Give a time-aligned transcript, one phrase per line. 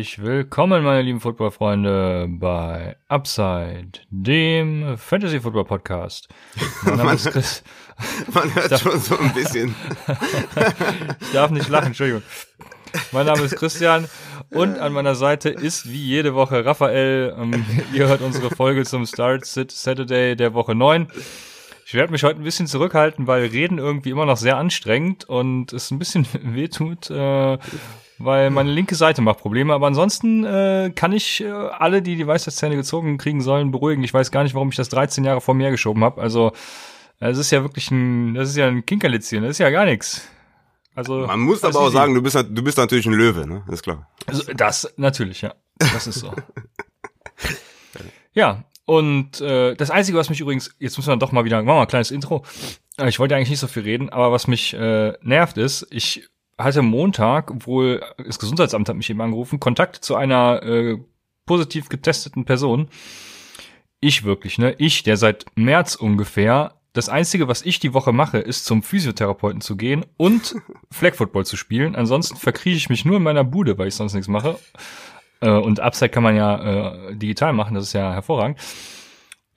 [0.00, 6.26] Herzlich willkommen, meine lieben Footballfreunde, bei Upside, dem Fantasy Football Podcast.
[6.84, 7.62] Mein Name ist Chris.
[8.32, 9.74] Man hört darf, schon so ein bisschen.
[11.20, 12.22] ich darf nicht lachen, Entschuldigung.
[13.12, 14.08] Mein Name ist Christian
[14.48, 17.36] und an meiner Seite ist wie jede Woche Raphael.
[17.38, 21.08] Ähm, ihr hört unsere Folge zum Start Saturday der Woche 9.
[21.84, 25.74] Ich werde mich heute ein bisschen zurückhalten, weil Reden irgendwie immer noch sehr anstrengend und
[25.74, 27.10] es ein bisschen wehtut.
[27.10, 27.58] Äh,
[28.20, 29.74] weil meine linke Seite macht Probleme.
[29.74, 34.04] Aber ansonsten äh, kann ich äh, alle, die die Weisheitszähne gezogen kriegen sollen, beruhigen.
[34.04, 36.20] Ich weiß gar nicht, warum ich das 13 Jahre vor mir geschoben habe.
[36.20, 36.52] Also
[37.18, 40.26] es ist ja wirklich ein, das ist ja ein Kinkerlitzchen, das ist ja gar nichts.
[40.94, 43.62] Also man muss aber auch sagen, du bist du bist natürlich ein Löwe, ne?
[43.70, 44.08] Ist klar.
[44.26, 46.32] Also das natürlich, ja, das ist so.
[48.32, 48.64] ja.
[48.86, 51.74] Und äh, das Einzige, was mich übrigens, jetzt müssen wir doch mal wieder, machen wir
[51.74, 52.44] mal ein kleines Intro.
[53.06, 56.28] Ich wollte eigentlich nicht so viel reden, aber was mich äh, nervt ist, ich
[56.62, 60.98] hatte Montag, wohl das Gesundheitsamt hat mich eben angerufen, Kontakt zu einer äh,
[61.46, 62.88] positiv getesteten Person.
[64.00, 64.74] Ich wirklich, ne?
[64.78, 69.60] Ich, der seit März ungefähr das einzige, was ich die Woche mache, ist zum Physiotherapeuten
[69.60, 70.56] zu gehen und
[70.90, 71.94] Flag Football zu spielen.
[71.94, 74.58] Ansonsten verkrieche ich mich nur in meiner Bude, weil ich sonst nichts mache.
[75.40, 78.58] Äh, und Upside kann man ja äh, digital machen, das ist ja hervorragend.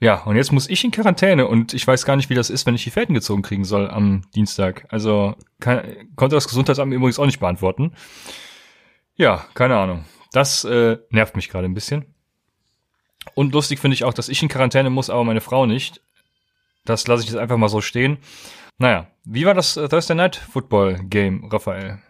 [0.00, 2.66] Ja, und jetzt muss ich in Quarantäne und ich weiß gar nicht, wie das ist,
[2.66, 4.86] wenn ich die Fäden gezogen kriegen soll am Dienstag.
[4.90, 5.82] Also kann,
[6.16, 7.94] konnte das Gesundheitsamt übrigens auch nicht beantworten.
[9.14, 10.04] Ja, keine Ahnung.
[10.32, 12.06] Das äh, nervt mich gerade ein bisschen.
[13.34, 16.02] Und lustig finde ich auch, dass ich in Quarantäne muss, aber meine Frau nicht.
[16.84, 18.18] Das lasse ich jetzt einfach mal so stehen.
[18.78, 22.02] Naja, wie war das äh, Thursday Night Football Game, Raphael?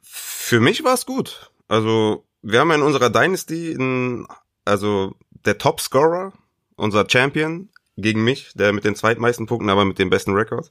[0.00, 1.50] Für mich war es gut.
[1.68, 4.26] Also, wir haben in unserer Dynasty einen,
[4.64, 6.32] also der Topscorer
[6.76, 10.70] unser Champion, gegen mich, der mit den zweitmeisten Punkten, aber mit dem besten Rekord.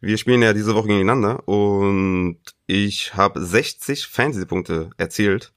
[0.00, 5.52] Wir spielen ja diese Woche gegeneinander und ich habe 60 Fantasy-Punkte erzielt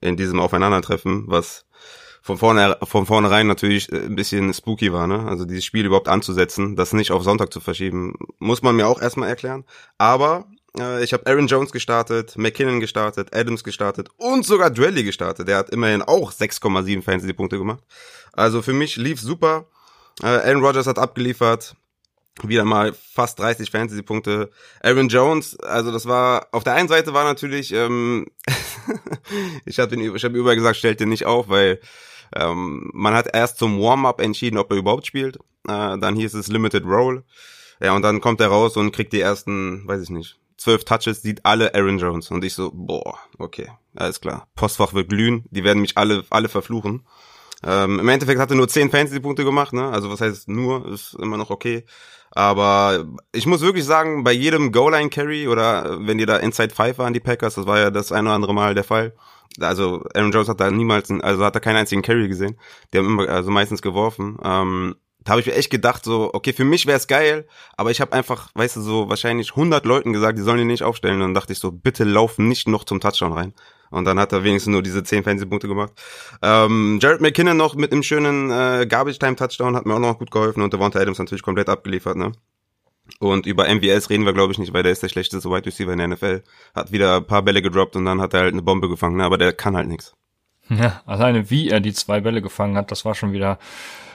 [0.00, 1.66] in diesem Aufeinandertreffen, was
[2.22, 5.26] von vorne von vornherein natürlich äh, ein bisschen spooky war, ne?
[5.26, 9.00] Also dieses Spiel überhaupt anzusetzen, das nicht auf Sonntag zu verschieben, muss man mir auch
[9.00, 9.64] erstmal erklären.
[9.98, 10.46] Aber
[10.78, 15.48] äh, ich habe Aaron Jones gestartet, McKinnon gestartet, Adams gestartet und sogar Dwelly gestartet.
[15.48, 17.82] Der hat immerhin auch 6,7 Fantasy-Punkte gemacht.
[18.36, 19.66] Also für mich lief super.
[20.22, 21.76] Äh, Aaron Rodgers hat abgeliefert.
[22.42, 24.50] Wieder mal fast 30 Fantasy-Punkte.
[24.82, 28.26] Aaron Jones, also das war, auf der einen Seite war natürlich, ähm,
[29.64, 31.80] ich habe ich hab überall gesagt, stellt den nicht auf, weil
[32.34, 35.36] ähm, man hat erst zum Warm-up entschieden, ob er überhaupt spielt.
[35.68, 37.22] Äh, dann hieß es Limited Role.
[37.80, 41.22] Ja, und dann kommt er raus und kriegt die ersten, weiß ich nicht, zwölf Touches,
[41.22, 42.30] sieht alle Aaron Jones.
[42.30, 44.48] Und ich so, boah, okay, alles klar.
[44.56, 47.06] Postfach wird glühen, die werden mich alle, alle verfluchen.
[47.66, 49.88] Ähm, Im Endeffekt hat er nur 10 Fantasy-Punkte gemacht, ne?
[49.88, 51.84] Also was heißt nur, ist immer noch okay.
[52.30, 57.14] Aber ich muss wirklich sagen, bei jedem Goal-Line-Carry oder wenn die da Inside 5 waren,
[57.14, 59.14] die Packers, das war ja das ein oder andere Mal der Fall.
[59.60, 62.58] Also Aaron Jones hat da niemals, also hat er keinen einzigen Carry gesehen.
[62.92, 64.36] Die haben immer, also meistens geworfen.
[64.42, 67.46] Ähm, da habe ich mir echt gedacht, so, okay, für mich wäre es geil,
[67.76, 70.82] aber ich habe einfach, weißt du, so wahrscheinlich 100 Leuten gesagt, die sollen ihn nicht
[70.82, 71.14] aufstellen.
[71.14, 73.54] Und dann dachte ich so, bitte lauf nicht noch zum Touchdown rein.
[73.90, 75.92] Und dann hat er wenigstens nur diese 10 Fantasy-Punkte gemacht.
[76.42, 80.62] Ähm, Jared McKinnon noch mit einem schönen äh, Garbage-Time-Touchdown hat mir auch noch gut geholfen
[80.62, 82.32] und Devonta Adams natürlich komplett abgeliefert, ne?
[83.20, 85.92] Und über MVS reden wir, glaube ich, nicht, weil der ist der schlechteste Wide Receiver
[85.92, 86.42] in der NFL.
[86.74, 89.24] Hat wieder ein paar Bälle gedroppt und dann hat er halt eine Bombe gefangen, ne?
[89.24, 90.14] aber der kann halt nichts.
[90.70, 93.58] Ja, alleine wie er die zwei Bälle gefangen hat, das war schon wieder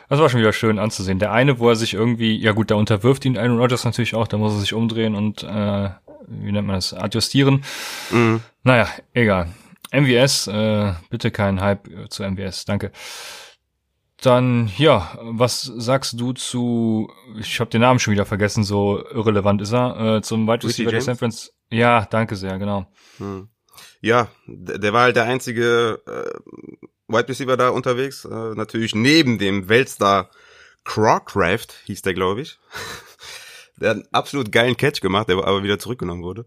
[0.09, 1.19] das war schon wieder schön anzusehen.
[1.19, 4.28] Der eine, wo er sich irgendwie, ja gut, da unterwirft ihn Aaron Rodgers natürlich auch,
[4.28, 5.90] da muss er sich umdrehen und, äh,
[6.28, 7.63] wie nennt man das, adjustieren.
[8.09, 8.41] Mhm.
[8.63, 9.50] Naja, egal.
[9.92, 12.92] MWS, äh, bitte kein Hype zu MWS, danke.
[14.22, 17.10] Dann, ja, was sagst du zu,
[17.40, 20.92] ich habe den Namen schon wieder vergessen, so irrelevant ist er, äh, zum Wide Receiver
[20.92, 21.54] der San Francisco.
[21.69, 22.92] Ja, danke sehr, genau.
[23.18, 23.48] Hm.
[24.02, 26.54] Ja, der war halt der einzige äh,
[27.08, 28.25] Wide Receiver da unterwegs.
[28.25, 30.30] Äh, natürlich neben dem Weltstar
[30.84, 32.60] Crockraft, hieß der, glaube ich.
[33.78, 36.46] der hat einen absolut geilen Catch gemacht, der aber wieder zurückgenommen wurde.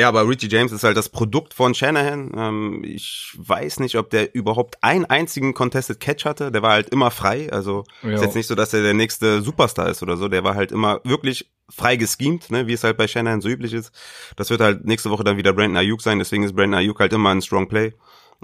[0.00, 2.32] Ja, aber Richie James ist halt das Produkt von Shanahan.
[2.34, 6.50] Ähm, ich weiß nicht, ob der überhaupt einen einzigen Contested Catch hatte.
[6.50, 7.52] Der war halt immer frei.
[7.52, 8.08] Also jo.
[8.08, 10.28] ist jetzt nicht so, dass er der nächste Superstar ist oder so.
[10.28, 13.74] Der war halt immer wirklich frei geschemt, ne, wie es halt bei Shanahan so üblich
[13.74, 13.92] ist.
[14.36, 16.18] Das wird halt nächste Woche dann wieder Brandon Ayuk sein.
[16.18, 17.92] Deswegen ist Brandon Ayuk halt immer ein Strong Play.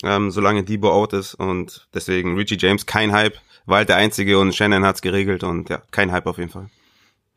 [0.03, 4.39] ähm, solange Debo out ist und deswegen Richie James kein Hype, war halt der einzige
[4.39, 6.69] und Shannon hat's geregelt und ja, kein Hype auf jeden Fall.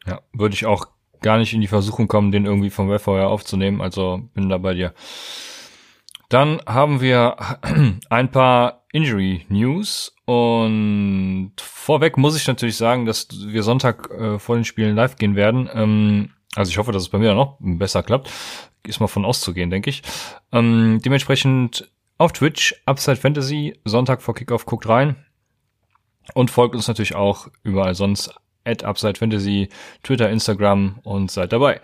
[0.05, 0.87] Ja, würde ich auch
[1.21, 4.73] gar nicht in die Versuchung kommen, den irgendwie vom Webfeuer aufzunehmen, also bin da bei
[4.73, 4.93] dir.
[6.29, 7.37] Dann haben wir
[8.09, 14.55] ein paar Injury News und vorweg muss ich natürlich sagen, dass wir Sonntag äh, vor
[14.55, 15.69] den Spielen live gehen werden.
[15.73, 18.31] Ähm, also ich hoffe, dass es bei mir noch besser klappt.
[18.85, 20.01] Ist mal von auszugehen, denke ich.
[20.51, 25.15] Ähm, dementsprechend auf Twitch, Upside Fantasy, Sonntag vor Kickoff, guckt rein.
[26.33, 28.33] Und folgt uns natürlich auch überall sonst
[28.69, 29.69] at Upside Fantasy,
[30.03, 31.81] Twitter, Instagram und seid dabei.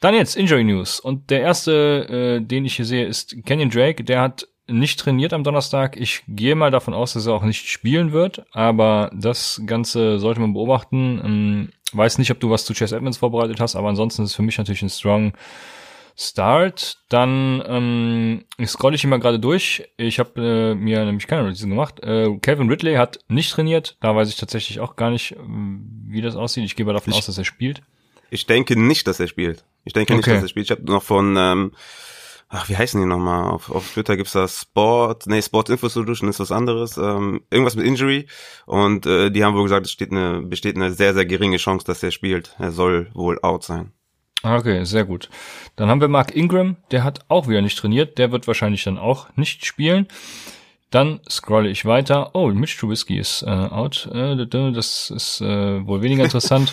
[0.00, 1.00] Dann jetzt Injury News.
[1.00, 4.04] Und der erste, äh, den ich hier sehe, ist Kenyon Drake.
[4.04, 5.96] Der hat nicht trainiert am Donnerstag.
[5.96, 10.40] Ich gehe mal davon aus, dass er auch nicht spielen wird, aber das Ganze sollte
[10.40, 11.20] man beobachten.
[11.24, 14.36] Ähm, weiß nicht, ob du was zu Chase Edmonds vorbereitet hast, aber ansonsten ist es
[14.36, 15.32] für mich natürlich ein strong
[16.20, 16.98] Start.
[17.08, 19.88] Dann ähm, scroll ich immer gerade durch.
[19.96, 22.00] Ich habe äh, mir nämlich keine Notizen gemacht.
[22.02, 23.96] Äh, Kevin Ridley hat nicht trainiert.
[24.00, 26.64] Da weiß ich tatsächlich auch gar nicht, wie das aussieht.
[26.64, 27.82] Ich gehe mal davon ich, aus, dass er spielt.
[28.30, 29.64] Ich denke nicht, dass er spielt.
[29.84, 30.66] Ich denke nicht, dass er spielt.
[30.66, 31.72] Ich habe noch von ähm,
[32.48, 33.50] ach, wie heißen die nochmal?
[33.50, 37.76] Auf, auf Twitter gibt's da Sport, nee, Sport Info Solution ist was anderes, ähm, irgendwas
[37.76, 38.26] mit Injury
[38.66, 41.86] und äh, die haben wohl gesagt, es steht eine, besteht eine sehr, sehr geringe Chance,
[41.86, 42.56] dass er spielt.
[42.58, 43.92] Er soll wohl out sein.
[44.48, 45.28] Ah, okay, sehr gut.
[45.76, 48.96] Dann haben wir Mark Ingram, der hat auch wieder nicht trainiert, der wird wahrscheinlich dann
[48.96, 50.08] auch nicht spielen.
[50.88, 52.34] Dann scrolle ich weiter.
[52.34, 54.08] Oh, Mitch Trubisky ist äh, out.
[54.10, 56.72] Äh, das ist äh, wohl weniger interessant.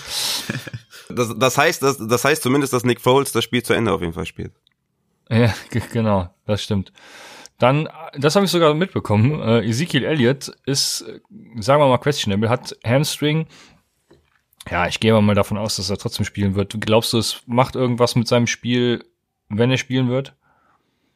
[1.10, 4.00] das, das heißt, das, das heißt zumindest, dass Nick Foles das Spiel zu Ende auf
[4.00, 4.54] jeden Fall spielt.
[5.30, 5.54] Ja,
[5.92, 6.94] genau, das stimmt.
[7.60, 9.42] Dann, das habe ich sogar mitbekommen.
[9.42, 11.00] Äh, Ezekiel Elliott ist,
[11.60, 13.48] sagen wir mal, questionable, hat Hamstring.
[14.70, 16.76] Ja, ich gehe mal davon aus, dass er trotzdem spielen wird.
[16.80, 19.06] Glaubst du, es macht irgendwas mit seinem Spiel,
[19.50, 20.34] wenn er spielen wird?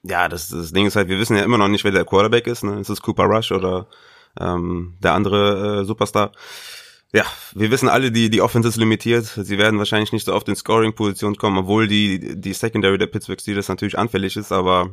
[0.03, 2.47] Ja, das, das Ding ist halt, wir wissen ja immer noch nicht, wer der Quarterback
[2.47, 2.63] ist.
[2.63, 2.79] Ne?
[2.79, 3.87] Ist es Cooper Rush oder
[4.39, 6.31] ähm, der andere äh, Superstar?
[7.11, 7.25] Ja,
[7.55, 9.25] wir wissen alle, die, die Offense ist limitiert.
[9.25, 13.41] Sie werden wahrscheinlich nicht so oft in Scoring-Position kommen, obwohl die, die Secondary der Pittsburgh
[13.41, 14.91] Steelers natürlich anfällig ist, aber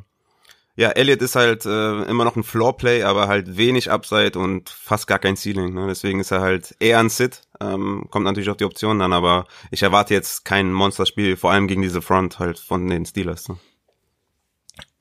[0.77, 5.07] ja, Elliott ist halt äh, immer noch ein Floor-Play, aber halt wenig Upside und fast
[5.07, 5.73] gar kein Ceiling.
[5.73, 5.87] Ne?
[5.89, 7.43] Deswegen ist er halt eher ein Sit.
[7.61, 11.69] Ähm, kommt natürlich auf die Optionen dann, aber ich erwarte jetzt kein Monsterspiel, vor allem
[11.69, 13.49] gegen diese Front halt von den Steelers.
[13.49, 13.57] Ne?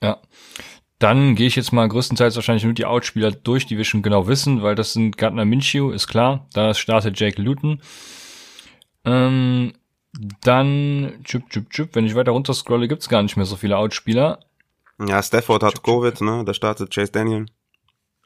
[0.02, 0.22] Ja.
[1.00, 4.28] Dann gehe ich jetzt mal größtenteils wahrscheinlich nur die Outspieler durch, die wir schon genau
[4.28, 6.48] wissen, weil das sind Gardner Minshew, ist klar.
[6.54, 7.81] Da startet Jake Luton.
[9.04, 9.74] Ähm,
[10.42, 13.78] dann, tschüp, tschüp, tschüp, wenn ich weiter runter scrolle, gibt's gar nicht mehr so viele
[13.78, 14.40] Outspieler.
[15.06, 16.44] Ja, Stafford hat Covid, ne?
[16.46, 17.48] Da startet Chase Daniel.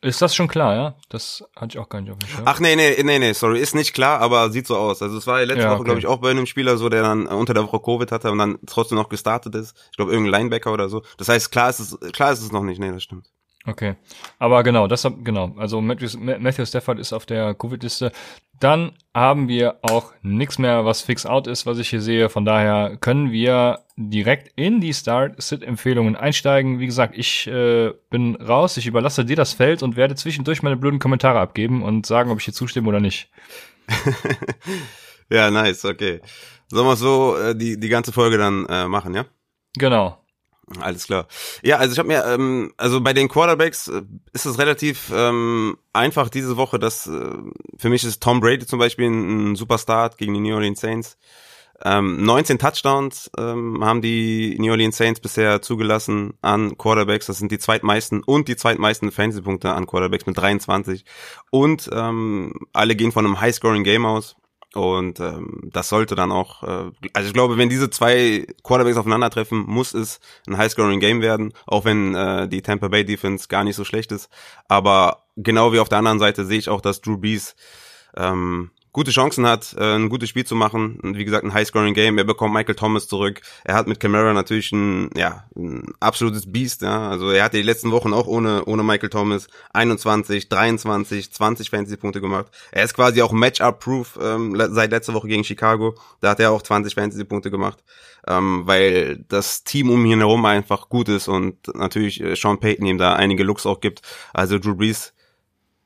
[0.01, 0.95] Ist das schon klar, ja?
[1.09, 2.43] Das hatte ich auch gar nicht auf dem Schirm.
[2.45, 5.01] Ach nee, nee, nee, nee, sorry, ist nicht klar, aber sieht so aus.
[5.01, 5.85] Also es war ja letzte ja, Woche, okay.
[5.85, 8.37] glaube ich, auch bei einem Spieler so, der dann unter der Woche Covid hatte und
[8.37, 9.75] dann trotzdem noch gestartet ist.
[9.91, 11.03] Ich glaube, irgendein Linebacker oder so.
[11.17, 13.29] Das heißt, klar ist es, klar ist es noch nicht, nee, das stimmt.
[13.65, 13.95] Okay.
[14.39, 15.53] Aber genau, das genau.
[15.57, 18.11] Also Matthew, Matthew Stafford ist auf der Covid-Liste.
[18.59, 22.29] Dann haben wir auch nichts mehr, was fix out ist, was ich hier sehe.
[22.29, 26.79] Von daher können wir direkt in die Start-Sit-Empfehlungen einsteigen.
[26.79, 28.75] Wie gesagt, ich äh, bin raus.
[28.77, 32.39] Ich überlasse dir das Feld und werde zwischendurch meine blöden Kommentare abgeben und sagen, ob
[32.39, 33.29] ich hier zustimme oder nicht.
[35.29, 36.21] ja, nice, okay.
[36.67, 39.25] Sollen wir so äh, die, die ganze Folge dann äh, machen, ja?
[39.77, 40.18] Genau.
[40.79, 41.27] Alles klar.
[41.63, 45.77] Ja, also ich habe mir, ähm, also bei den Quarterbacks äh, ist es relativ ähm,
[45.93, 47.33] einfach diese Woche, dass äh,
[47.77, 51.17] für mich ist Tom Brady zum Beispiel ein, ein Superstart gegen die New Orleans Saints.
[51.83, 57.27] Ähm, 19 Touchdowns ähm, haben die New Orleans Saints bisher zugelassen an Quarterbacks.
[57.27, 61.05] Das sind die zweitmeisten und die zweitmeisten Fantasy-Punkte an Quarterbacks mit 23.
[61.51, 64.35] Und ähm, alle gehen von einem High-Scoring-Game aus.
[64.75, 69.65] Und ähm, das sollte dann auch, äh, also ich glaube, wenn diese zwei Quarterbacks aufeinandertreffen,
[69.65, 73.83] muss es ein High-Scoring-Game werden, auch wenn äh, die Tampa Bay Defense gar nicht so
[73.83, 74.29] schlecht ist.
[74.67, 77.55] Aber genau wie auf der anderen Seite sehe ich auch, dass Drew Brees
[78.15, 80.99] ähm, gute Chancen hat, äh, ein gutes Spiel zu machen.
[81.01, 82.17] Und wie gesagt, ein High-Scoring-Game.
[82.17, 83.41] Er bekommt Michael Thomas zurück.
[83.63, 86.81] Er hat mit Camara natürlich ein, ja, ein absolutes Biest.
[86.81, 87.09] Ja.
[87.09, 92.21] Also er hatte die letzten Wochen auch ohne, ohne Michael Thomas 21, 23, 20 Fantasy-Punkte
[92.21, 92.47] gemacht.
[92.71, 95.95] Er ist quasi auch Match-up-proof ähm, seit letzter Woche gegen Chicago.
[96.21, 97.83] Da hat er auch 20 Fantasy-Punkte gemacht.
[98.27, 102.85] Ähm, weil das Team um ihn herum einfach gut ist und natürlich äh, Sean Payton
[102.85, 104.01] ihm da einige Looks auch gibt.
[104.33, 105.13] Also Drew Brees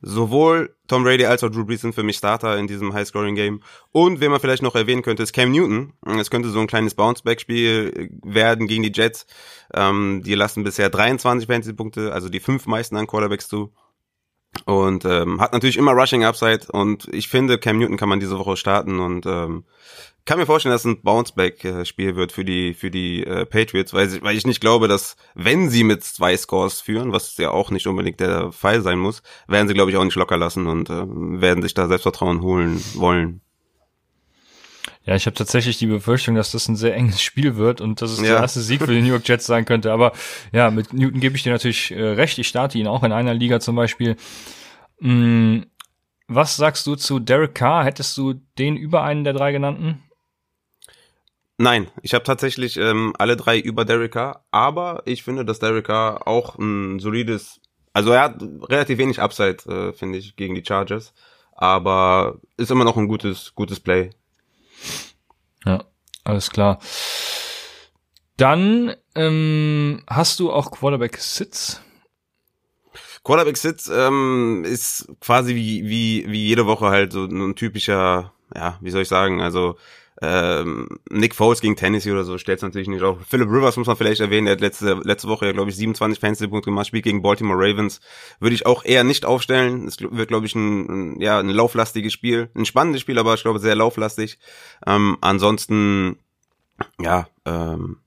[0.04, 3.62] sowohl Tom Brady als auch Drew Brees sind für mich Starter in diesem High-Scoring-Game.
[3.92, 5.94] Und wen man vielleicht noch erwähnen könnte, ist Cam Newton.
[6.20, 9.26] Es könnte so ein kleines Bounce-Back-Spiel werden gegen die Jets.
[9.74, 13.74] Ähm, die lassen bisher 23 Fantasy-Punkte, also die fünf meisten an Quarterbacks zu.
[14.66, 16.68] Und ähm, hat natürlich immer Rushing Upside.
[16.72, 19.00] Und ich finde, Cam Newton kann man diese Woche starten.
[19.00, 19.66] Und ähm,
[20.26, 24.22] kann mir vorstellen, dass es ein Bounceback-Spiel wird für die für die äh, Patriots, weil,
[24.22, 27.88] weil ich nicht glaube, dass wenn sie mit zwei Scores führen, was ja auch nicht
[27.88, 31.04] unbedingt der Fall sein muss, werden sie glaube ich auch nicht locker lassen und äh,
[31.06, 33.42] werden sich da Selbstvertrauen holen wollen.
[35.06, 38.12] Ja, ich habe tatsächlich die Befürchtung, dass das ein sehr enges Spiel wird und dass
[38.12, 38.26] es ja.
[38.26, 39.92] der erste Sieg für die New York Jets sein könnte.
[39.92, 40.14] Aber
[40.54, 42.38] ja, mit Newton gebe ich dir natürlich äh, recht.
[42.38, 44.16] Ich starte ihn auch in einer Liga zum Beispiel.
[45.00, 45.66] Hm,
[46.28, 47.84] was sagst du zu Derek Carr?
[47.84, 50.02] Hättest du den über einen der drei genannten?
[51.58, 55.86] Nein, ich habe tatsächlich ähm, alle drei über Derek Carr, aber ich finde, dass Derek
[55.86, 57.62] Carr auch ein solides,
[57.94, 61.14] also er hat relativ wenig Upside, äh, finde ich, gegen die Chargers,
[61.52, 64.10] aber ist immer noch ein gutes, gutes Play.
[65.65, 65.86] Ja,
[66.24, 66.80] alles klar.
[68.38, 71.82] Dann ähm, hast du auch Quarterback Sits.
[73.24, 78.77] Quarterback Sits ähm, ist quasi wie, wie, wie jede Woche halt so ein typischer, ja,
[78.82, 79.77] wie soll ich sagen, also
[80.25, 83.18] ähm, Nick Foles gegen Tennessee oder so stellt es natürlich nicht auf.
[83.27, 86.18] Philip Rivers muss man vielleicht erwähnen, der hat letzte, letzte Woche ja, glaube ich, 27
[86.18, 88.00] Fantasy-Punkte gemacht, spielt gegen Baltimore Ravens.
[88.39, 89.86] Würde ich auch eher nicht aufstellen.
[89.86, 92.50] Es wird, glaube ich, ein, ein, ja, ein lauflastiges Spiel.
[92.56, 94.39] Ein spannendes Spiel, aber ich glaube sehr lauflastig.
[94.88, 96.20] Ähm, ansonsten,
[97.01, 97.98] ja, ähm,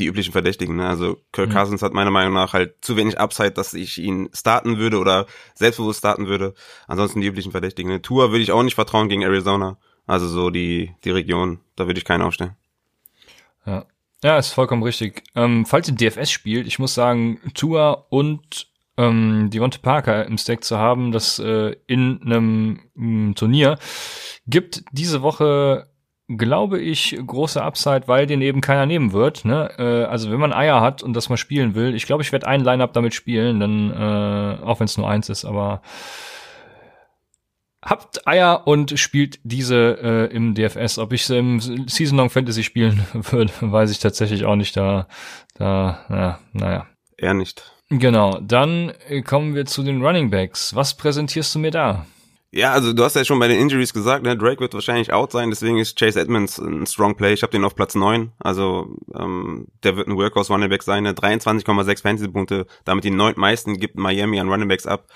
[0.00, 0.74] die üblichen Verdächtigen.
[0.74, 0.88] Ne?
[0.88, 1.54] Also Kirk mhm.
[1.54, 5.26] Cousins hat meiner Meinung nach halt zu wenig Upside, dass ich ihn starten würde oder
[5.54, 6.54] selbstbewusst starten würde.
[6.88, 7.90] Ansonsten die üblichen Verdächtigen.
[7.90, 8.02] Ne?
[8.02, 9.78] Tour würde ich auch nicht vertrauen gegen Arizona.
[10.06, 12.56] Also so die, die Region, da würde ich keinen aufstellen.
[13.66, 13.84] Ja.
[14.24, 15.22] Ja, ist vollkommen richtig.
[15.34, 20.64] Ähm, falls ihr DFS spielt, ich muss sagen, Tua und ähm, Devonta Parker im Stack
[20.64, 23.78] zu haben, das äh, in einem mm, Turnier,
[24.46, 25.88] gibt diese Woche,
[26.28, 29.44] glaube ich, große Upside, weil den eben keiner nehmen wird.
[29.44, 29.70] Ne?
[29.78, 32.46] Äh, also wenn man Eier hat und das mal spielen will, ich glaube, ich werde
[32.46, 35.82] ein Lineup damit spielen, dann äh, auch wenn es nur eins ist, aber
[37.82, 40.98] habt Eier und spielt diese äh, im DFS.
[40.98, 44.76] Ob ich sie im Season Long Fantasy spielen würde, weiß ich tatsächlich auch nicht.
[44.76, 45.06] Da,
[45.54, 46.86] da, ja, naja.
[47.16, 47.72] Eher nicht.
[47.88, 48.40] Genau.
[48.40, 50.74] Dann äh, kommen wir zu den Running Backs.
[50.74, 52.06] Was präsentierst du mir da?
[52.52, 55.32] Ja, also du hast ja schon bei den Injuries gesagt, ne, Drake wird wahrscheinlich out
[55.32, 57.34] sein, deswegen ist Chase Edmonds ein Strong Play.
[57.34, 61.02] Ich habe den auf Platz 9, also ähm, der wird ein Workhorse Running Back sein,
[61.02, 65.08] ne, 23,6 Fantasy-Punkte, damit die neuntmeisten gibt Miami an Running Backs ab.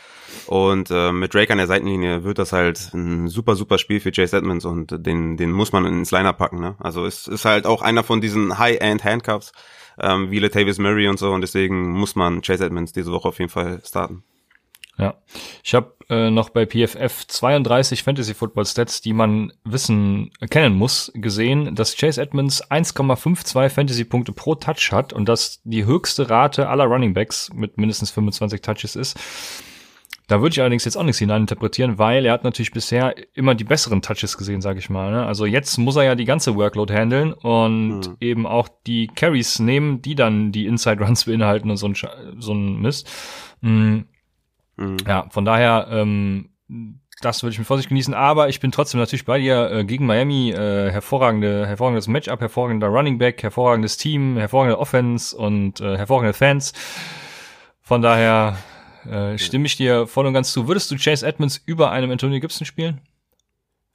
[0.46, 4.12] Und äh, mit Drake an der Seitenlinie wird das halt ein super, super Spiel für
[4.12, 6.60] Chase Edmonds und den, den muss man ins Liner packen.
[6.60, 6.74] Ne?
[6.78, 9.52] Also es ist halt auch einer von diesen High-End Handcuffs,
[9.98, 13.38] ähm, wie Latavius Murray und so und deswegen muss man Chase Edmonds diese Woche auf
[13.38, 14.24] jeden Fall starten.
[15.00, 15.14] Ja,
[15.64, 21.10] ich habe äh, noch bei PFF 32 Fantasy Football Stats, die man wissen, kennen muss,
[21.14, 26.68] gesehen, dass Chase Edmonds 1,52 Fantasy Punkte pro Touch hat und das die höchste Rate
[26.68, 29.18] aller Running Backs mit mindestens 25 Touches ist.
[30.26, 33.64] Da würde ich allerdings jetzt auch nichts hineininterpretieren, weil er hat natürlich bisher immer die
[33.64, 35.10] besseren Touches gesehen, sage ich mal.
[35.10, 35.26] Ne?
[35.26, 38.16] Also jetzt muss er ja die ganze Workload handeln und mhm.
[38.20, 41.96] eben auch die Carries nehmen, die dann die Inside Runs beinhalten und so ein,
[42.38, 43.10] so ein Mist.
[43.60, 44.04] Mhm.
[44.80, 44.96] Mhm.
[45.06, 46.50] Ja, von daher, ähm,
[47.20, 50.06] das würde ich mit Vorsicht genießen, aber ich bin trotzdem natürlich bei dir äh, gegen
[50.06, 50.52] Miami.
[50.52, 56.72] Äh, hervorragende, hervorragendes Matchup, hervorragender Running Back, hervorragendes Team, hervorragende Offense und äh, hervorragende Fans.
[57.82, 58.56] Von daher
[59.08, 60.66] äh, stimme ich dir voll und ganz zu.
[60.66, 63.00] Würdest du Chase Edmonds über einem Antonio Gibson spielen?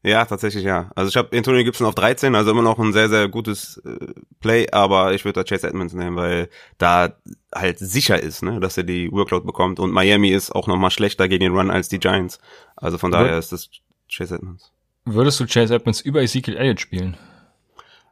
[0.05, 0.91] Ja, tatsächlich ja.
[0.93, 4.13] Also ich habe Antonio Gibson auf 13, also immer noch ein sehr, sehr gutes äh,
[4.39, 6.47] Play, aber ich würde da Chase Edmonds nehmen, weil
[6.77, 7.15] da
[7.51, 9.79] halt sicher ist, ne, dass er die Workload bekommt.
[9.79, 12.39] Und Miami ist auch noch mal schlechter gegen den Run als die Giants.
[12.75, 13.71] Also von daher ist das
[14.07, 14.71] Chase Edmonds.
[15.05, 17.17] Würdest du Chase Edmonds über Ezekiel Elliott spielen?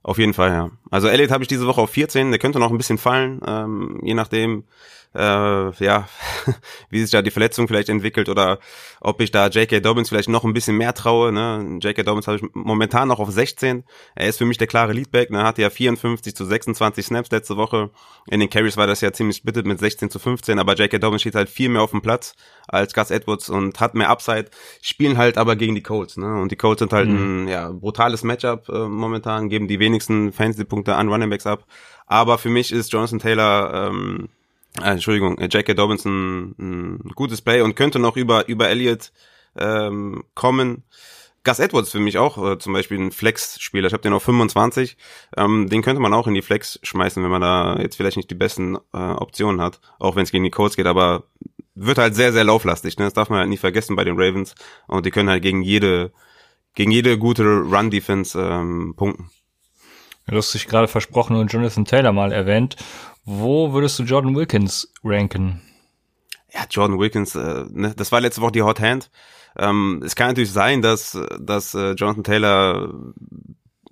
[0.01, 0.71] Auf jeden Fall, ja.
[0.89, 3.99] Also Elliott habe ich diese Woche auf 14, der könnte noch ein bisschen fallen, ähm,
[4.01, 4.63] je nachdem,
[5.15, 6.07] äh, ja,
[6.89, 8.59] wie sich da die Verletzung vielleicht entwickelt oder
[8.99, 9.79] ob ich da J.K.
[9.79, 11.31] Dobbins vielleicht noch ein bisschen mehr traue.
[11.31, 11.79] Ne?
[11.81, 12.03] J.K.
[12.03, 13.83] Dobbins habe ich momentan noch auf 16.
[14.15, 15.29] Er ist für mich der klare Leadback.
[15.29, 15.43] Ne?
[15.43, 17.91] Hatte ja 54 zu 26 Snaps letzte Woche.
[18.27, 20.97] In den Carries war das ja ziemlich splittet mit 16 zu 15, aber J.K.
[20.97, 22.35] Dobbins steht halt viel mehr auf dem Platz
[22.67, 24.45] als Gus Edwards und hat mehr Upside.
[24.81, 26.17] Spielen halt aber gegen die Colts.
[26.17, 26.41] Ne?
[26.41, 27.43] Und die Colts sind halt mhm.
[27.43, 31.65] ein ja, brutales Matchup äh, momentan, geben die wenigsten Fantasy-Punkte an Running Backs ab.
[32.05, 34.42] Aber für mich ist Jonathan Taylor ähm, äh,
[34.81, 35.73] Entschuldigung, äh, J.K.
[35.73, 39.11] Dobinson ein gutes Play und könnte noch über, über Elliott
[39.57, 40.83] ähm, kommen.
[41.43, 43.87] Gus Edwards für mich auch äh, zum Beispiel ein Flex-Spieler.
[43.87, 44.97] Ich habe den auf 25.
[45.35, 48.31] Ähm, den könnte man auch in die Flex schmeißen, wenn man da jetzt vielleicht nicht
[48.31, 51.25] die besten äh, Optionen hat, auch wenn es gegen die Codes geht, aber
[51.75, 52.97] wird halt sehr, sehr lauflastig.
[52.97, 53.05] Ne?
[53.05, 54.55] Das darf man halt nie vergessen bei den Ravens.
[54.87, 56.13] Und die können halt gegen jede,
[56.75, 59.29] gegen jede gute Run-Defense ähm, punkten.
[60.27, 62.77] Du hast dich gerade versprochen und Jonathan Taylor mal erwähnt.
[63.25, 65.61] Wo würdest du Jordan Wilkins ranken?
[66.53, 69.09] ja, Jordan Wilkins, äh, ne, das war letzte Woche die Hot Hand.
[69.57, 72.93] Ähm, es kann natürlich sein, dass, dass äh, Jonathan Taylor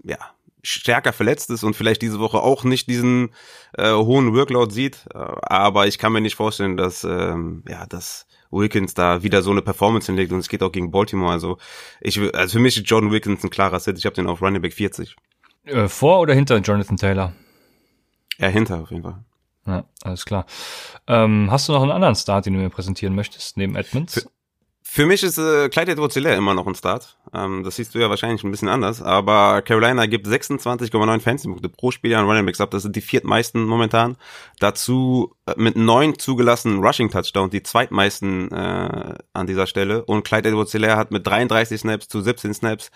[0.03, 0.17] ja,
[0.63, 3.29] stärker verletzt ist und vielleicht diese Woche auch nicht diesen
[3.77, 5.05] äh, hohen Workload sieht.
[5.13, 9.51] Äh, aber ich kann mir nicht vorstellen, dass, ähm, ja, dass Wilkins da wieder so
[9.51, 11.31] eine Performance hinlegt und es geht auch gegen Baltimore.
[11.31, 11.57] Also
[11.99, 13.97] ich also für mich ist Jordan Wilkins ein klarer Sit.
[13.97, 15.15] Ich habe den auf Running Back 40.
[15.65, 17.33] Äh, vor oder hinter Jonathan Taylor?
[18.39, 19.23] Ja, hinter auf jeden Fall.
[19.65, 20.45] Ja, alles klar.
[21.07, 24.15] Ähm, hast du noch einen anderen Start, den du mir präsentieren möchtest, neben Edmonds?
[24.15, 24.29] Für,
[24.83, 27.17] für mich ist äh, Clyde edwards immer noch ein Start.
[27.33, 29.01] Ähm, das siehst du ja wahrscheinlich ein bisschen anders.
[29.01, 32.71] Aber Carolina gibt 26,9 Fantasy-Punkte pro Spiel an Running Backs ab.
[32.71, 34.17] Das sind die viertmeisten momentan.
[34.59, 40.03] Dazu äh, mit neun zugelassenen Rushing-Touchdowns die zweitmeisten äh, an dieser Stelle.
[40.03, 42.91] Und Clyde edwards hat mit 33 Snaps zu 17 Snaps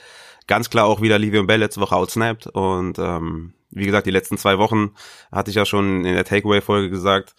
[0.48, 2.48] ganz klar auch wieder Livion Bell letzte Woche outsnapped.
[2.48, 4.96] Und ähm, wie gesagt, die letzten zwei Wochen
[5.32, 7.36] hatte ich ja schon in der Takeaway-Folge gesagt,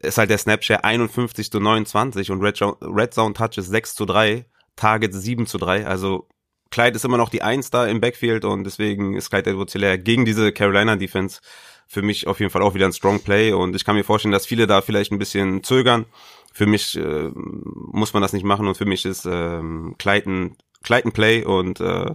[0.00, 4.44] ist halt der Snapshare 51 zu 29 und Red, Red Zone Touches 6 zu 3,
[4.76, 5.86] Targets 7 zu 3.
[5.86, 6.28] Also
[6.70, 9.98] Clyde ist immer noch die Eins da im Backfield und deswegen ist Clyde Edwards Hilaire
[9.98, 11.40] gegen diese Carolina Defense
[11.86, 14.32] für mich auf jeden Fall auch wieder ein Strong Play und ich kann mir vorstellen,
[14.32, 16.04] dass viele da vielleicht ein bisschen zögern.
[16.52, 20.56] Für mich äh, muss man das nicht machen und für mich ist ähm, Clyde ein,
[20.82, 22.14] Clyde ein Play und äh,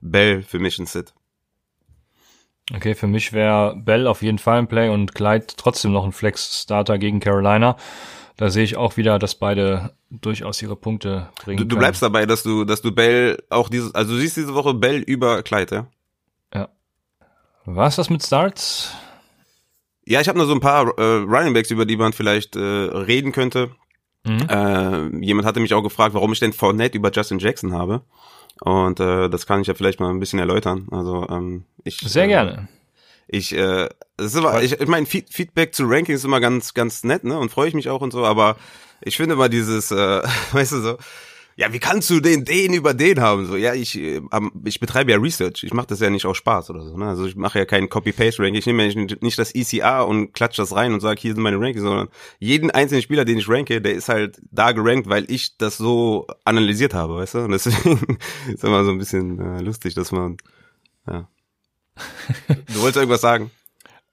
[0.00, 1.12] Bell für mich ein Sit.
[2.74, 6.12] Okay, für mich wäre Bell auf jeden Fall ein Play und Clyde trotzdem noch ein
[6.12, 7.76] Flex-Starter gegen Carolina.
[8.36, 11.58] Da sehe ich auch wieder, dass beide durchaus ihre Punkte bringen.
[11.58, 14.54] Du, du bleibst dabei, dass du, dass du Bell auch dieses, also du siehst diese
[14.54, 15.86] Woche Bell über Clyde, ja?
[16.54, 16.68] Ja.
[17.66, 18.94] Was das mit Starts?
[20.06, 22.60] Ja, ich habe nur so ein paar äh, Running Backs, über die man vielleicht äh,
[22.60, 23.70] reden könnte.
[24.24, 24.46] Mhm.
[24.48, 28.02] Äh, jemand hatte mich auch gefragt, warum ich denn Fournette über Justin Jackson habe.
[28.60, 30.86] Und äh, das kann ich ja vielleicht mal ein bisschen erläutern.
[30.90, 32.68] Also ähm, ich sehr äh, gerne.
[33.26, 37.04] Ich, äh, es ist immer, ich, ich meine, Feedback zu Rankings ist immer ganz, ganz
[37.04, 37.38] nett, ne?
[37.38, 38.24] Und freue ich mich auch und so.
[38.24, 38.56] Aber
[39.00, 40.98] ich finde immer dieses, äh, weißt du so,
[41.56, 43.46] ja, wie kannst du den, den über den haben?
[43.46, 44.20] So, ja, ich, äh,
[44.64, 45.62] ich betreibe ja Research.
[45.62, 46.96] Ich mache das ja nicht aus Spaß oder so.
[46.96, 47.06] Ne?
[47.06, 48.54] Also ich mache ja kein Copy-Paste-Ranking.
[48.54, 51.58] Ich nehme ja nicht, das ECR und klatsche das rein und sage, hier sind meine
[51.58, 55.56] Rankings, sondern jeden einzelnen Spieler, den ich ranke, der ist halt da gerankt, weil ich
[55.58, 57.38] das so analysiert habe, weißt du?
[57.40, 58.18] Und deswegen
[58.52, 60.36] ist immer so ein bisschen äh, lustig, dass man,
[61.06, 61.28] ja.
[62.46, 63.50] Du wolltest irgendwas sagen?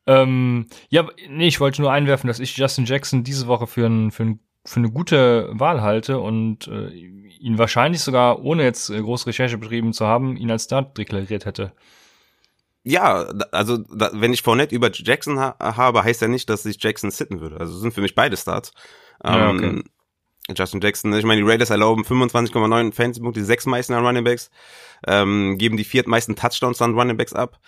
[0.10, 4.12] Ähm, ja, nee, ich wollte nur einwerfen, dass ich Justin Jackson diese Woche für einen
[4.12, 9.00] für einen für eine gute Wahl halte und äh, ihn wahrscheinlich sogar, ohne jetzt äh,
[9.00, 11.72] große Recherche betrieben zu haben, ihn als Start deklariert hätte.
[12.84, 16.84] Ja, also da, wenn ich Fournette über Jackson ha habe, heißt ja nicht, dass ich
[16.84, 17.62] Jackson sitten würde.
[17.62, 18.74] Also sind für mich beide Starts.
[19.24, 19.66] Ja, okay.
[19.66, 19.84] ähm,
[20.54, 24.50] Justin Jackson, ich meine, die Raiders erlauben 25,9 Fantasy-Punkte, die sechs meisten an Running Backs,
[25.06, 27.60] ähm, geben die viertmeisten Touchdowns an Running Backs ab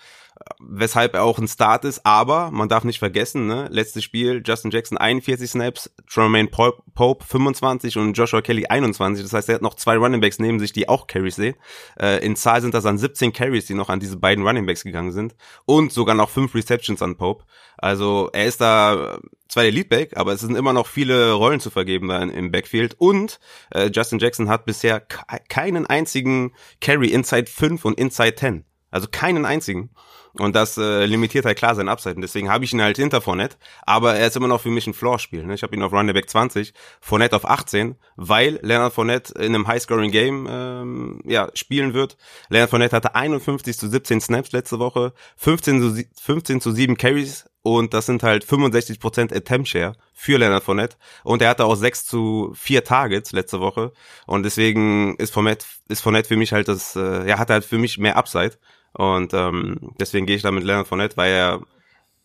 [0.58, 4.70] weshalb er auch ein Start ist, aber man darf nicht vergessen, ne, letztes Spiel, Justin
[4.70, 9.74] Jackson 41 Snaps, Tremaine Pope 25 und Joshua Kelly 21, das heißt, er hat noch
[9.74, 11.56] zwei Runningbacks neben sich, die auch Carries sehen.
[11.98, 15.12] Äh, in Zahl sind das dann 17 Carries, die noch an diese beiden Runningbacks gegangen
[15.12, 15.34] sind
[15.66, 17.44] und sogar noch fünf Receptions an Pope.
[17.76, 21.70] Also er ist da zwar der Leadback, aber es sind immer noch viele Rollen zu
[21.70, 27.84] vergeben da im Backfield und äh, Justin Jackson hat bisher keinen einzigen Carry Inside 5
[27.84, 28.64] und Inside 10.
[28.90, 29.90] Also keinen einzigen.
[30.38, 32.14] Und das äh, limitiert halt klar sein Upside.
[32.14, 33.56] Und deswegen habe ich ihn halt hinter Fournette.
[33.82, 35.44] Aber er ist immer noch für mich ein Floor-Spiel.
[35.44, 35.54] Ne?
[35.54, 39.66] Ich habe ihn auf Running Back 20, Fournette auf 18, weil Leonard Fournette in einem
[39.66, 42.16] High-Scoring-Game ähm, ja, spielen wird.
[42.48, 47.46] Leonard Fournette hatte 51 zu 17 Snaps letzte Woche, 15 zu, 15 zu 7 Carries
[47.62, 52.06] und das sind halt 65% Attempt Share für Leonard Fournette und er hatte auch 6
[52.06, 53.92] zu 4 Targets letzte Woche
[54.26, 57.78] und deswegen ist Fournette, ist Fournette für mich halt das, äh, ja, hat halt für
[57.78, 58.56] mich mehr Upside
[58.92, 61.60] und ähm, deswegen gehe ich da mit Leonard Fournette, weil er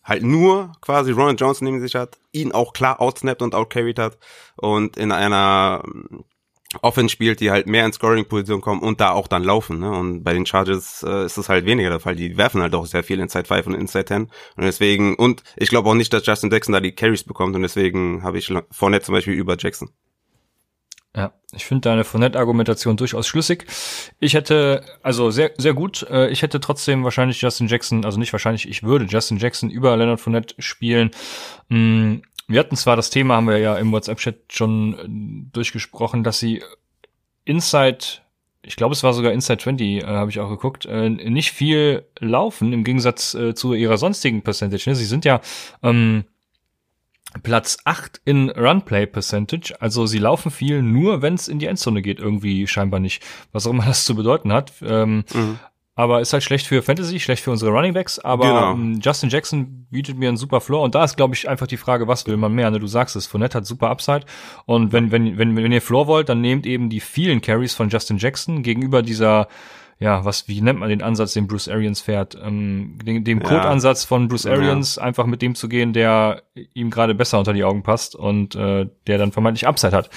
[0.03, 4.17] halt nur quasi Ronald Johnson neben sich hat, ihn auch klar outsnapped und outcarried hat
[4.55, 6.25] und in einer ähm,
[6.81, 9.79] Offense spielt, die halt mehr in Scoring-Position kommen und da auch dann laufen.
[9.79, 9.91] Ne?
[9.91, 12.15] Und bei den Chargers äh, ist das halt weniger der Fall.
[12.15, 14.23] Die werfen halt auch sehr viel Inside 5 und Inside 10.
[14.23, 17.61] Und deswegen, und ich glaube auch nicht, dass Justin Jackson da die Carries bekommt und
[17.61, 19.89] deswegen habe ich Fournette zum Beispiel über Jackson.
[21.15, 23.65] Ja, ich finde deine Fournette-Argumentation durchaus schlüssig.
[24.19, 28.33] Ich hätte, also sehr, sehr gut, äh, ich hätte trotzdem wahrscheinlich Justin Jackson, also nicht
[28.33, 31.11] wahrscheinlich, ich würde Justin Jackson über Leonard Fournette spielen.
[31.69, 32.15] Mm,
[32.47, 36.61] wir hatten zwar das Thema, haben wir ja im WhatsApp-Chat schon äh, durchgesprochen, dass sie
[37.45, 37.99] Inside,
[38.63, 42.03] ich glaube, es war sogar Inside 20, äh, habe ich auch geguckt, äh, nicht viel
[42.19, 44.89] laufen im Gegensatz äh, zu ihrer sonstigen Percentage.
[44.89, 44.95] Ne?
[44.95, 45.39] Sie sind ja
[45.81, 46.25] ähm,
[47.43, 49.73] Platz 8 in Runplay Percentage.
[49.79, 53.23] Also sie laufen viel, nur wenn es in die Endzone geht, irgendwie scheinbar nicht.
[53.51, 54.71] Was auch immer das zu bedeuten hat.
[54.81, 55.59] Ähm, mhm.
[55.95, 58.19] aber ist halt schlecht für Fantasy, schlecht für unsere Running Backs.
[58.19, 58.71] Aber Genau.
[58.73, 61.77] ähm, Justin Jackson bietet mir einen super Floor und da ist, glaube ich, einfach die
[61.77, 62.69] Frage, was will man mehr?
[62.71, 62.79] Ne?
[62.79, 64.25] Du sagst es, Fournette hat super Upside
[64.65, 67.89] und wenn wenn wenn wenn ihr Floor wollt, dann nehmt eben die vielen Carries von
[67.89, 69.47] Justin Jackson gegenüber dieser
[69.97, 72.35] ja, was, wie nennt man den Ansatz, den Bruce Arians fährt?
[72.35, 73.47] Ähm, dem dem Ja.
[73.47, 74.51] Code-Ansatz von Bruce Ja.
[74.53, 78.55] Arians, einfach mit dem zu gehen, der ihm gerade besser unter die Augen passt und
[78.55, 80.09] äh, der dann vermeintlich Upside hat.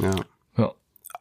[0.00, 0.14] Ja.
[0.56, 0.72] Ja.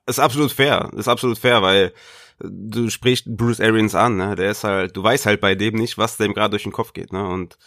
[0.06, 1.91] Ist absolut fair, ist absolut fair, weil
[2.39, 4.36] du sprichst Bruce Arians an, ne?
[4.36, 6.93] Der ist halt, du weißt halt bei dem nicht, was dem gerade durch den Kopf
[6.93, 7.25] geht, ne?
[7.28, 7.58] Und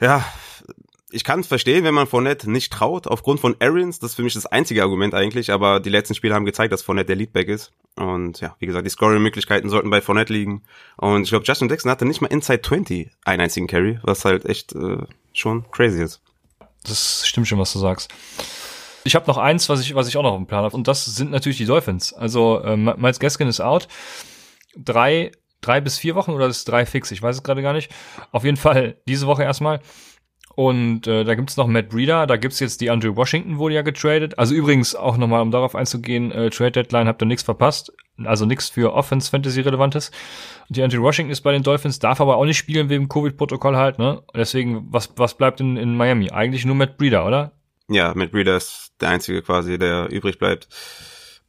[0.00, 0.24] ja,
[1.14, 4.22] ich kann es verstehen, wenn man Fournette nicht traut, aufgrund von Arians, das ist für
[4.22, 7.48] mich das einzige Argument eigentlich, aber die letzten Spiele haben gezeigt, dass Fournette der Leadback
[7.48, 7.72] ist.
[7.96, 10.62] Und ja, wie gesagt, die Scoring-Möglichkeiten sollten bei Fournette liegen.
[10.96, 14.44] Und ich glaube, Justin Jackson hatte nicht mal Inside 20 einen einzigen Carry, was halt
[14.44, 14.98] echt äh,
[15.32, 16.20] schon crazy ist.
[16.82, 18.12] Das stimmt schon, was du sagst.
[19.04, 21.04] Ich habe noch eins, was ich, was ich auch noch im Plan habe, und das
[21.04, 22.12] sind natürlich die Dolphins.
[22.12, 23.86] Also ähm, Miles Gaskin ist out.
[24.76, 27.12] Drei, drei bis vier Wochen oder ist drei fix?
[27.12, 27.92] Ich weiß es gerade gar nicht.
[28.32, 29.80] Auf jeden Fall diese Woche erstmal.
[30.54, 33.82] Und äh, da gibt's noch Matt Breeder, da gibt's jetzt die Andrew Washington, wurde ja
[33.82, 34.38] getradet.
[34.38, 37.92] Also übrigens auch nochmal, um darauf einzugehen, äh, Trade Deadline habt ihr nichts verpasst.
[38.24, 40.12] Also nichts für Offense Fantasy Relevantes.
[40.68, 43.98] Die Andrew Washington ist bei den Dolphins, darf aber auch nicht spielen wegen Covid-Protokoll halt,
[43.98, 44.22] ne?
[44.34, 46.30] Deswegen, was, was bleibt in, in Miami?
[46.30, 47.52] Eigentlich nur Matt Breeder, oder?
[47.88, 50.68] Ja, Matt Breeder ist der einzige quasi, der übrig bleibt.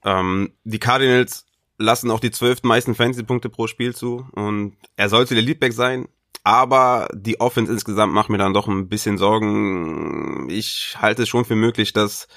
[0.04, 1.46] Ähm, die Cardinals
[1.78, 6.08] lassen auch die zwölf meisten Fantasy-Punkte pro Spiel zu und er sollte der Leadback sein,
[6.44, 10.48] aber die Offense insgesamt macht mir dann doch ein bisschen Sorgen.
[10.50, 12.28] Ich halte es schon für möglich, dass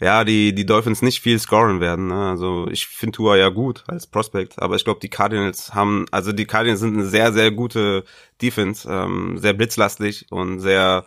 [0.00, 2.08] ja, die, die Dolphins nicht viel scoren werden.
[2.08, 2.28] Ne?
[2.30, 6.32] Also ich finde Tua ja gut als Prospect, aber ich glaube, die Cardinals haben, also
[6.32, 8.04] die Cardinals sind eine sehr, sehr gute
[8.40, 11.04] Defense, ähm, sehr blitzlastig und sehr,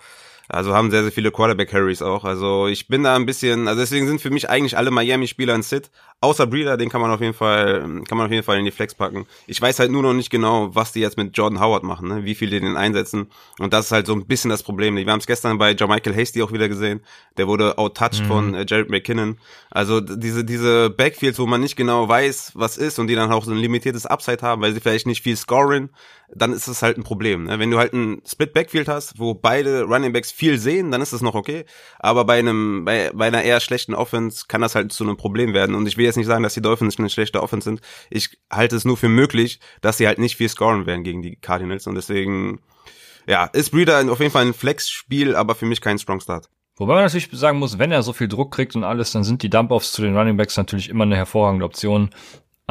[0.52, 2.26] also haben sehr, sehr viele Quarterback-Carries auch.
[2.26, 5.64] Also ich bin da ein bisschen, also deswegen sind für mich eigentlich alle Miami-Spieler ein
[5.64, 5.90] Sit.
[6.20, 8.72] Außer Breeder, den kann man auf jeden Fall, kann man auf jeden Fall in die
[8.72, 9.26] Flex packen.
[9.48, 12.26] Ich weiß halt nur noch nicht genau, was die jetzt mit Jordan Howard machen, ne?
[12.26, 13.28] wie viel die den einsetzen.
[13.58, 14.96] Und das ist halt so ein bisschen das Problem.
[14.98, 17.02] Wir haben es gestern bei Jermichael Hasty auch wieder gesehen.
[17.38, 19.38] Der wurde outtouched von äh, Jared McKinnon.
[19.72, 23.46] Also diese, diese Backfields, wo man nicht genau weiß, was ist und die dann auch
[23.46, 25.90] so ein limitiertes Upside haben, weil sie vielleicht nicht viel scoren,
[26.34, 27.46] dann ist das halt ein Problem.
[27.46, 27.60] Ne?
[27.60, 31.14] Wenn du halt ein Split Backfield hast, wo beide Running Backs viel sehen, dann ist
[31.14, 31.66] das noch okay.
[32.00, 35.54] Aber bei einem, bei, bei einer eher schlechten Offense kann das halt zu einem Problem
[35.54, 35.76] werden.
[35.76, 37.82] Und ich will jetzt nicht sagen, dass die Dolphins eine schlechte Offense sind.
[38.10, 41.36] Ich halte es nur für möglich, dass sie halt nicht viel scoren werden gegen die
[41.36, 41.88] Cardinals.
[41.88, 42.62] Und deswegen,
[43.28, 46.50] ja, ist Breeder auf jeden Fall ein Flex-Spiel, aber für mich kein Strong Start.
[46.78, 49.44] Wobei man natürlich sagen muss, wenn er so viel Druck kriegt und alles, dann sind
[49.44, 52.10] die Dump-Offs zu den Running Backs natürlich immer eine hervorragende Option.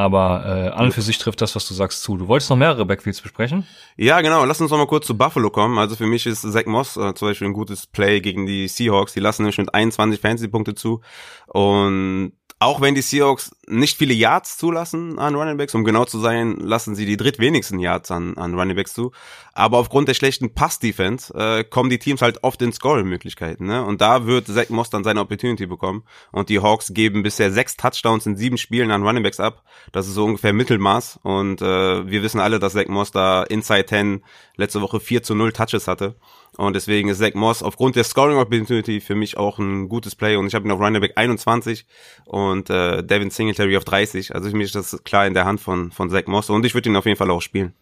[0.01, 2.17] Aber äh, an und für sich trifft das, was du sagst, zu.
[2.17, 3.67] Du wolltest noch mehrere Backfields besprechen?
[3.99, 4.47] Ja, genau.
[4.47, 5.79] Lass uns noch mal kurz zu Buffalo kommen.
[5.79, 9.13] Also für mich ist Zach Moss äh, zum Beispiel ein gutes Play gegen die Seahawks.
[9.13, 11.03] Die lassen nämlich mit 21 Fantasy-Punkte zu.
[11.49, 16.19] Und auch wenn die Seahawks nicht viele Yards zulassen an Running Backs, um genau zu
[16.19, 19.13] sein, lassen sie die drittwenigsten Yards an, an Running Backs zu.
[19.53, 23.67] Aber aufgrund der schlechten Pass-Defense äh, kommen die Teams halt oft in Scoring-Möglichkeiten.
[23.67, 23.85] Ne?
[23.85, 26.05] Und da wird Zach Moss dann seine Opportunity bekommen.
[26.31, 29.65] Und die Hawks geben bisher sechs Touchdowns in sieben Spielen an Running Backs ab.
[29.93, 31.21] Das ist so ungefähr Mittelmaß.
[31.23, 34.25] Und äh, wir wissen alle, dass Zach Moss da Inside 10
[34.57, 36.17] letzte Woche 4 zu 0 Touches hatte.
[36.57, 40.37] Und deswegen ist Zach Moss aufgrund der Scoring Opportunity für mich auch ein gutes Play.
[40.37, 41.87] Und ich habe ihn auf Running Back 21
[42.27, 44.35] und äh, Devin Singletary auf 30.
[44.35, 46.51] Also für mich das klar in der Hand von, von Zach Moss.
[46.51, 47.75] Und ich würde ihn auf jeden Fall auch spielen.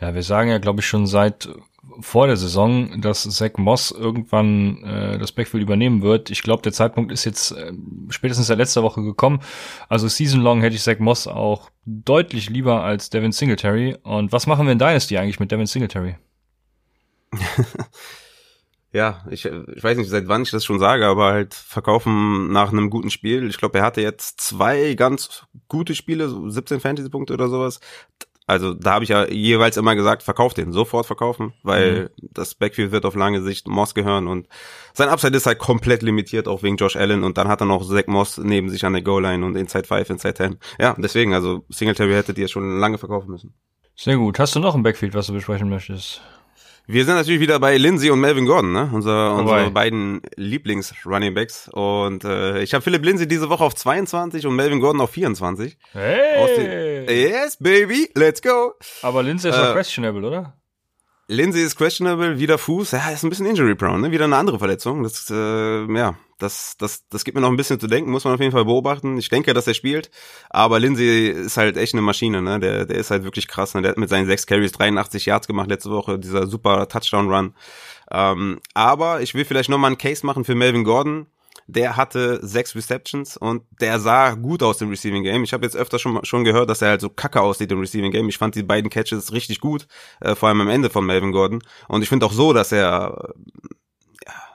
[0.00, 1.48] Ja, wir sagen ja, glaube ich, schon seit
[2.00, 6.30] vor der Saison, dass Zach Moss irgendwann äh, das Backfield übernehmen wird.
[6.30, 7.72] Ich glaube, der Zeitpunkt ist jetzt äh,
[8.08, 9.40] spätestens der letzte Woche gekommen.
[9.88, 13.96] Also season long hätte ich Zach Moss auch deutlich lieber als Devin Singletary.
[14.02, 16.16] Und was machen wir in Dynasty eigentlich mit Devin Singletary?
[18.94, 22.70] Ja, ich, ich weiß nicht, seit wann ich das schon sage, aber halt verkaufen nach
[22.70, 23.48] einem guten Spiel.
[23.48, 27.80] Ich glaube, er hatte jetzt zwei ganz gute Spiele, so 17 Fantasy-Punkte oder sowas.
[28.46, 32.28] Also da habe ich ja jeweils immer gesagt, verkauft den, sofort verkaufen, weil mhm.
[32.32, 34.48] das Backfield wird auf lange Sicht Moss gehören und
[34.94, 37.86] sein Upside ist halt komplett limitiert, auch wegen Josh Allen und dann hat er noch
[37.86, 40.58] Zach Moss neben sich an der Goal-Line und Inside 5, Inside 10.
[40.80, 43.54] Ja, deswegen, also Singletary hättet ihr schon lange verkaufen müssen.
[43.94, 44.38] Sehr gut.
[44.38, 46.20] Hast du noch ein Backfield, was du besprechen möchtest?
[46.86, 48.90] Wir sind natürlich wieder bei Lindsay und Melvin Gordon, ne?
[48.92, 51.68] Unser, unsere beiden Lieblings-Running Backs.
[51.68, 55.78] Und äh, ich habe Philipp Lindsay diese Woche auf 22 und Melvin Gordon auf 24.
[55.92, 56.34] Hey!
[57.08, 58.74] Yes, baby, let's go.
[59.02, 60.56] Aber Lindsay ist Äh, doch questionable, oder?
[61.28, 62.90] Lindsay ist questionable, wieder Fuß.
[62.90, 64.10] Ja, ist ein bisschen injury-prone, ne?
[64.10, 65.02] Wieder eine andere Verletzung.
[65.02, 68.34] Das, äh, ja, das, das, das gibt mir noch ein bisschen zu denken, muss man
[68.34, 69.16] auf jeden Fall beobachten.
[69.16, 70.10] Ich denke, dass er spielt,
[70.50, 72.58] aber Lindsay ist halt echt eine Maschine, ne?
[72.60, 73.82] Der, der ist halt wirklich krass, ne?
[73.82, 77.54] Der hat mit seinen sechs Carries 83 Yards gemacht letzte Woche, dieser super Touchdown-Run.
[78.10, 81.28] Ähm, aber ich will vielleicht noch mal einen Case machen für Melvin Gordon.
[81.66, 85.44] Der hatte sechs Receptions und der sah gut aus im Receiving Game.
[85.44, 88.12] Ich habe jetzt öfter schon, schon gehört, dass er halt so kacke aussieht im Receiving
[88.12, 88.28] Game.
[88.28, 89.86] Ich fand die beiden Catches richtig gut,
[90.20, 91.62] äh, vor allem am Ende von Melvin Gordon.
[91.88, 93.34] Und ich finde auch so, dass er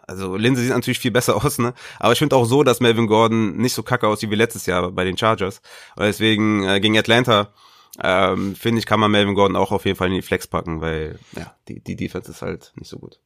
[0.07, 1.73] also Lindsay sieht natürlich viel besser aus, ne?
[1.99, 4.91] Aber ich finde auch so, dass Melvin Gordon nicht so kacke aussieht wie letztes Jahr
[4.91, 5.61] bei den Chargers.
[5.95, 7.53] Und deswegen äh, gegen Atlanta
[8.01, 10.81] ähm, finde ich, kann man Melvin Gordon auch auf jeden Fall in die Flex packen,
[10.81, 13.19] weil ja, die, die Defense ist halt nicht so gut.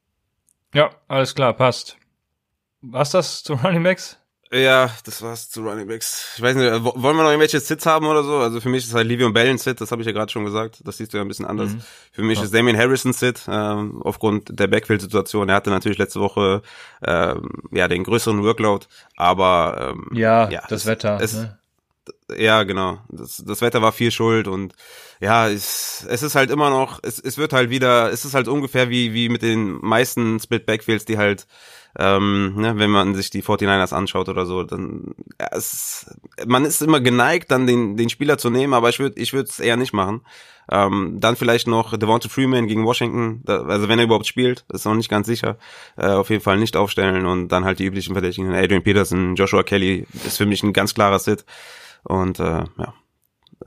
[0.74, 1.98] Ja, alles klar, passt.
[2.82, 4.18] Was das zu Running Backs?
[4.54, 6.34] Ja, das war's zu Running Backs.
[6.36, 8.38] Ich weiß nicht, wollen wir noch irgendwelche Sits haben oder so?
[8.40, 10.44] Also für mich ist halt Livion Bell ein Sit, das habe ich ja gerade schon
[10.44, 10.82] gesagt.
[10.84, 11.72] Das siehst du ja ein bisschen anders.
[11.72, 11.82] Mhm.
[12.12, 12.44] Für mich ja.
[12.44, 15.48] ist Damien Harrison Sit, ähm, aufgrund der Backfield-Situation.
[15.48, 16.64] Er hatte natürlich letzte Woche
[17.02, 21.22] ähm, ja den größeren Workload, aber ähm, ja, ja das es, Wetter.
[21.22, 21.58] Es, ne?
[22.36, 23.00] Ja, genau.
[23.08, 24.74] Das, das Wetter war viel schuld und
[25.22, 28.50] ja, es, es ist halt immer noch, es, es wird halt wieder, es ist halt
[28.50, 31.48] ungefähr wie, wie mit den meisten Split Backfields, die halt
[31.98, 36.82] ähm, ne, wenn man sich die 49ers anschaut oder so, dann ja, es, man ist
[36.82, 39.78] immer geneigt, dann den, den Spieler zu nehmen, aber ich würde ich würde es eher
[39.78, 40.22] nicht machen.
[40.70, 44.86] Ähm, dann vielleicht noch Devonta Freeman gegen Washington, da, also wenn er überhaupt spielt, ist
[44.86, 45.58] noch nicht ganz sicher.
[45.98, 49.64] Äh, auf jeden Fall nicht aufstellen und dann halt die üblichen Verdächtigen, Adrian Peterson, Joshua
[49.64, 51.46] Kelly, ist für mich ein ganz klarer Sit.
[52.04, 52.94] Und äh, ja,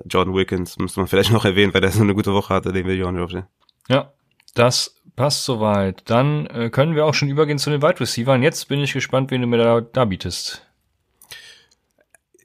[0.06, 2.86] Jordan Wilkins müsste man vielleicht noch erwähnen, weil der so eine gute Woche hatte, den
[2.86, 3.48] will ich auch nicht aufstellen.
[3.88, 4.13] Ja,
[4.54, 6.02] das passt soweit.
[6.06, 8.40] Dann äh, können wir auch schon übergehen zu den Wide Receivers.
[8.40, 10.66] Jetzt bin ich gespannt, wen du mir da, da bietest.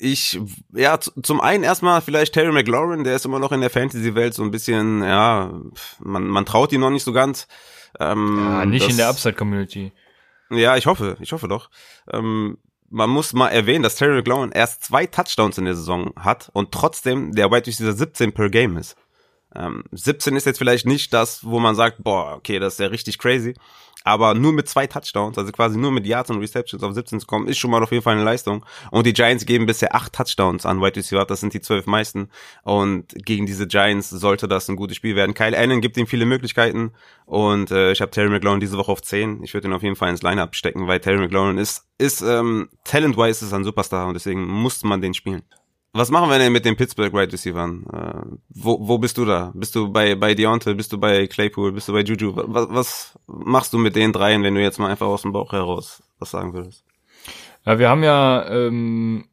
[0.01, 0.39] Ich,
[0.73, 4.43] ja, zum einen erstmal vielleicht Terry McLaurin, der ist immer noch in der Fantasy-Welt so
[4.43, 5.51] ein bisschen, ja,
[5.99, 7.47] man, man traut ihn noch nicht so ganz.
[7.99, 9.91] Ähm, ja, nicht das, in der Upside-Community.
[10.51, 11.69] Ja, ich hoffe, ich hoffe doch.
[12.11, 12.57] Ähm,
[12.89, 16.71] man muss mal erwähnen, dass Terry McLaurin erst zwei Touchdowns in der Saison hat und
[16.71, 18.95] trotzdem der Wide Receiver 17 per Game ist.
[19.55, 22.87] Ähm, 17 ist jetzt vielleicht nicht das, wo man sagt, boah, okay, das ist ja
[22.87, 23.55] richtig crazy.
[24.05, 27.27] Aber nur mit zwei Touchdowns, also quasi nur mit Yards und Receptions auf 17 zu
[27.27, 28.65] kommen, ist schon mal auf jeden Fall eine Leistung.
[28.91, 32.29] Und die Giants geben bisher acht Touchdowns an White Receiver, das sind die zwölf meisten.
[32.63, 35.33] Und gegen diese Giants sollte das ein gutes Spiel werden.
[35.33, 36.91] Kyle Allen gibt ihm viele Möglichkeiten.
[37.25, 39.43] Und äh, ich habe Terry McLaurin diese Woche auf 10.
[39.43, 42.69] Ich würde ihn auf jeden Fall ins Lineup stecken, weil Terry McLaurin ist, ist ähm,
[42.85, 45.43] talent-wise ist ein Superstar und deswegen muss man den spielen.
[45.91, 47.71] Was machen wir denn mit den Pittsburgh Wide Receivers?
[47.91, 49.51] Äh, wo, wo bist du da?
[49.55, 50.75] Bist du bei, bei Deontay?
[50.75, 51.71] Bist du bei Claypool?
[51.71, 52.33] Bist du bei Juju?
[52.35, 55.51] Was, was machst du mit den dreien, wenn du jetzt mal einfach aus dem Bauch
[55.51, 56.83] heraus was sagen würdest?
[57.65, 59.25] Ja, wir haben ja, ähm,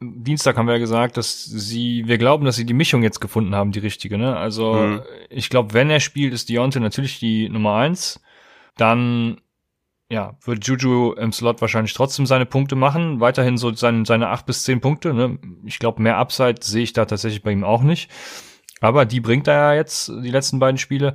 [0.00, 3.54] Dienstag haben wir ja gesagt, dass sie, wir glauben, dass sie die Mischung jetzt gefunden
[3.54, 4.36] haben, die richtige, ne?
[4.36, 5.02] Also, mhm.
[5.30, 8.20] ich glaube, wenn er spielt, ist Deontay natürlich die Nummer eins.
[8.76, 9.40] Dann
[10.12, 14.44] ja, wird Juju im Slot wahrscheinlich trotzdem seine Punkte machen, weiterhin so seine, seine acht
[14.44, 15.14] bis zehn Punkte.
[15.14, 15.38] Ne?
[15.64, 18.10] Ich glaube, mehr Upside sehe ich da tatsächlich bei ihm auch nicht.
[18.82, 21.14] Aber die bringt er ja jetzt, die letzten beiden Spiele,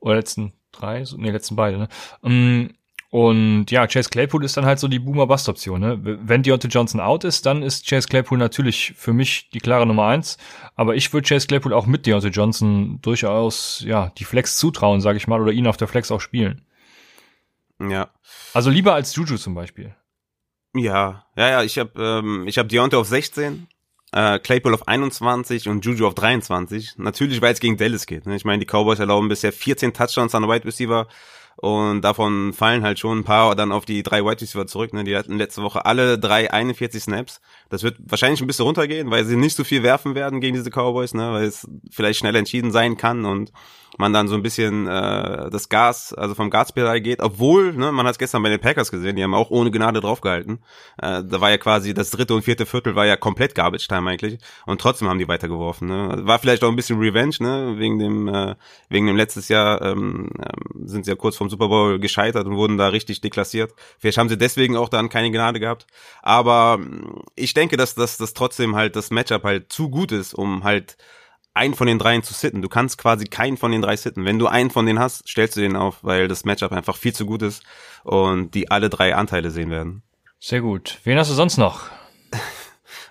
[0.00, 1.88] oder letzten drei, so, nee, letzten beide, ne?
[2.22, 2.70] Mm,
[3.10, 5.80] und ja, Chase Claypool ist dann halt so die Boomer-Bust-Option.
[5.80, 5.98] Ne?
[6.02, 10.06] Wenn Deontay Johnson out ist, dann ist Chase Claypool natürlich für mich die klare Nummer
[10.06, 10.38] eins.
[10.74, 15.16] Aber ich würde Chase Claypool auch mit Deontay Johnson durchaus ja die Flex zutrauen, sage
[15.18, 16.62] ich mal, oder ihn auf der Flex auch spielen.
[17.80, 18.10] Ja.
[18.54, 19.94] Also lieber als Juju zum Beispiel.
[20.74, 23.68] Ja, ja, ja, ich habe ähm, ich hab Deontay auf 16,
[24.12, 26.98] äh, Claypool auf 21 und Juju auf 23.
[26.98, 28.26] Natürlich, weil es gegen Dallas geht.
[28.26, 28.36] Ne?
[28.36, 31.08] Ich meine, die Cowboys erlauben bisher 14 Touchdowns an Wide Receiver
[31.56, 34.92] und davon fallen halt schon ein paar dann auf die drei Wide Receiver zurück.
[34.92, 35.04] Ne?
[35.04, 37.40] Die hatten letzte Woche alle drei 41 Snaps.
[37.68, 40.70] Das wird wahrscheinlich ein bisschen runtergehen, weil sie nicht so viel werfen werden gegen diese
[40.70, 41.32] Cowboys, ne?
[41.32, 43.52] weil es vielleicht schnell entschieden sein kann und
[43.96, 48.06] man dann so ein bisschen äh, das Gas, also vom Gaspedal geht, obwohl, ne, man
[48.06, 50.58] hat es gestern bei den Packers gesehen, die haben auch ohne Gnade draufgehalten.
[50.98, 54.10] Äh, da war ja quasi das dritte und vierte Viertel war ja komplett Garbage Time
[54.10, 55.88] eigentlich und trotzdem haben die weitergeworfen.
[55.88, 56.20] Ne?
[56.26, 58.54] War vielleicht auch ein bisschen Revenge, ne, wegen dem äh,
[58.88, 62.56] wegen dem letztes Jahr ähm, ähm, sind sie ja kurz vom Super Bowl gescheitert und
[62.56, 63.72] wurden da richtig deklassiert.
[63.98, 65.86] Vielleicht haben sie deswegen auch dann keine Gnade gehabt,
[66.22, 66.78] aber
[67.34, 70.96] ich denke, dass dass das trotzdem halt das Matchup halt zu gut ist, um halt
[71.58, 72.62] einen von den dreien zu sitten.
[72.62, 74.24] Du kannst quasi keinen von den drei sitten.
[74.24, 77.12] Wenn du einen von denen hast, stellst du den auf, weil das Matchup einfach viel
[77.12, 77.62] zu gut ist
[78.04, 80.02] und die alle drei Anteile sehen werden.
[80.38, 80.98] Sehr gut.
[81.04, 81.90] Wen hast du sonst noch?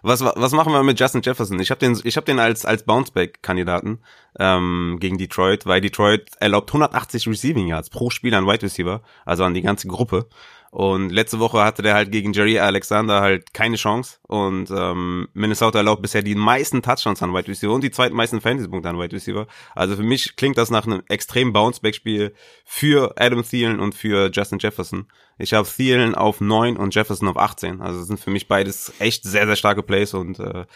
[0.04, 1.60] Was, was machen wir mit Justin Jefferson?
[1.60, 4.00] Ich habe den, ich hab den als, als Bounceback-Kandidaten
[4.40, 9.44] ähm, gegen Detroit, weil Detroit erlaubt 180 Receiving Yards pro Spiel an Wide Receiver, also
[9.44, 10.30] an die ganze Gruppe.
[10.78, 14.20] Und letzte Woche hatte der halt gegen Jerry Alexander halt keine Chance.
[14.28, 18.88] Und ähm, Minnesota erlaubt bisher die meisten Touchdowns an Wide Receiver und die zweitmeisten Fantasy-Punkte
[18.88, 19.48] an Wide Receiver.
[19.74, 24.60] Also für mich klingt das nach einem extremen Bounceback-Spiel für Adam Thielen und für Justin
[24.60, 25.08] Jefferson.
[25.40, 27.82] Ich habe Thielen auf 9 und Jefferson auf 18.
[27.82, 30.68] Also das sind für mich beides echt sehr, sehr starke Plays und äh,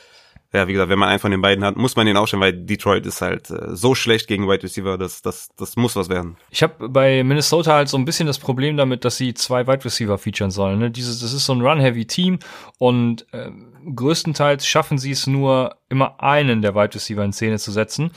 [0.54, 2.54] ja, wie gesagt, wenn man einen von den beiden hat, muss man den aufstellen, weil
[2.54, 6.36] Detroit ist halt äh, so schlecht gegen Wide Receiver, das, das, das muss was werden.
[6.50, 9.86] Ich habe bei Minnesota halt so ein bisschen das Problem damit, dass sie zwei Wide
[9.86, 10.80] Receiver featuren sollen.
[10.80, 10.92] Ne?
[10.92, 12.40] Dieses, das ist so ein Run-Heavy-Team
[12.78, 13.50] und äh,
[13.96, 18.12] größtenteils schaffen sie es nur, immer einen der Wide Receiver in Szene zu setzen.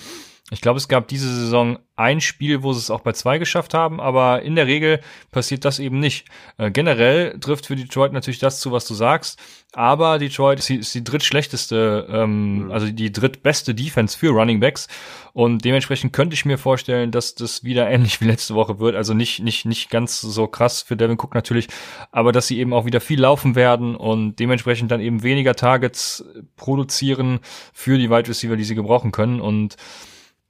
[0.51, 3.73] Ich glaube, es gab diese Saison ein Spiel, wo sie es auch bei zwei geschafft
[3.73, 6.27] haben, aber in der Regel passiert das eben nicht.
[6.59, 9.41] Äh, generell trifft für Detroit natürlich das zu, was du sagst,
[9.73, 12.73] aber Detroit ist die, ist die drittschlechteste, ähm, mhm.
[12.73, 14.87] also die drittbeste Defense für Running Backs
[15.33, 18.97] und dementsprechend könnte ich mir vorstellen, dass das wieder ähnlich wie letzte Woche wird.
[18.97, 21.69] Also nicht, nicht, nicht ganz so krass für Devin Cook natürlich,
[22.13, 26.23] aber dass sie eben auch wieder viel laufen werden und dementsprechend dann eben weniger Targets
[26.57, 27.41] produzieren
[27.73, 29.77] für die Wide Receiver, die sie gebrauchen können und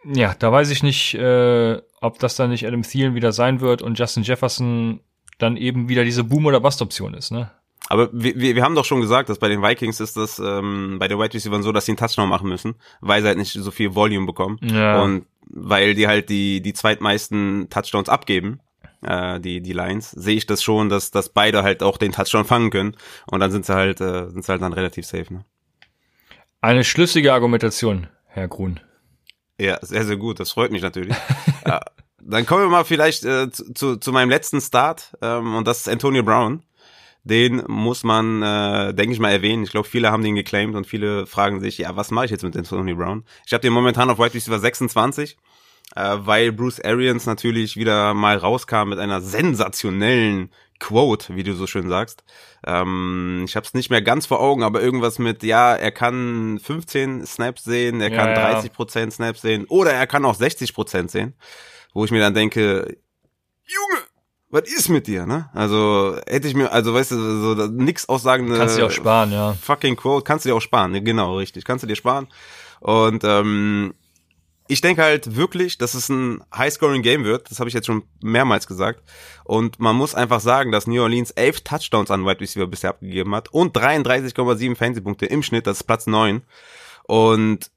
[0.04, 3.82] ja, da weiß ich nicht, äh, ob das dann nicht Adam Thielen wieder sein wird
[3.82, 5.00] und Justin Jefferson
[5.38, 7.50] dann eben wieder diese Boom- oder Bust-Option ist, ne?
[7.88, 10.96] Aber wir, wir, wir haben doch schon gesagt, dass bei den Vikings ist das ähm,
[10.98, 13.52] bei den Wide Receivers so, dass sie einen Touchdown machen müssen, weil sie halt nicht
[13.52, 14.58] so viel Volume bekommen.
[14.62, 15.02] Ja.
[15.02, 18.60] Und weil die halt die, die zweitmeisten Touchdowns abgeben,
[19.02, 22.46] äh, die, die Lions, sehe ich das schon, dass, dass beide halt auch den Touchdown
[22.46, 22.96] fangen können.
[23.26, 25.44] Und dann sind sie halt, äh, sind sie halt dann relativ safe, ne?
[26.62, 28.80] Eine schlüssige Argumentation, Herr Grun.
[29.60, 30.40] Ja, sehr, sehr gut.
[30.40, 31.14] Das freut mich natürlich.
[31.66, 31.80] ja,
[32.20, 35.88] dann kommen wir mal vielleicht äh, zu, zu meinem letzten Start ähm, und das ist
[35.88, 36.62] Antonio Brown.
[37.26, 39.64] Den muss man, äh, denke ich mal, erwähnen.
[39.64, 42.44] Ich glaube, viele haben den geclaimed und viele fragen sich, ja, was mache ich jetzt
[42.44, 43.24] mit Antonio Brown?
[43.46, 45.38] Ich habe den momentan auf White Receiver 26,
[45.96, 51.66] äh, weil Bruce Arians natürlich wieder mal rauskam mit einer sensationellen Quote, wie du so
[51.66, 52.24] schön sagst.
[52.66, 56.58] Ähm, ich habe es nicht mehr ganz vor Augen, aber irgendwas mit, ja, er kann
[56.62, 60.74] 15 Snaps sehen, er kann ja, 30 Prozent Snaps sehen oder er kann auch 60
[60.74, 61.34] Prozent sehen,
[61.92, 62.96] wo ich mir dann denke,
[63.66, 64.02] Junge,
[64.50, 65.48] was ist mit dir, ne?
[65.52, 68.56] Also hätte ich mir, also weißt du, so nix aussagende.
[68.56, 69.52] Kannst du dir auch sparen, ja.
[69.54, 71.02] Fucking Quote, kannst du dir auch sparen, ne?
[71.02, 72.28] genau, richtig, kannst du dir sparen.
[72.80, 73.94] Und ähm,
[74.66, 77.50] ich denke halt wirklich, dass es ein High-Scoring-Game wird.
[77.50, 79.02] Das habe ich jetzt schon mehrmals gesagt.
[79.44, 83.34] Und man muss einfach sagen, dass New Orleans elf Touchdowns an Wide Receiver bisher abgegeben
[83.34, 85.66] hat und 33,7 Fantasy-Punkte im Schnitt.
[85.66, 86.42] Das ist Platz neun.
[87.02, 87.70] Und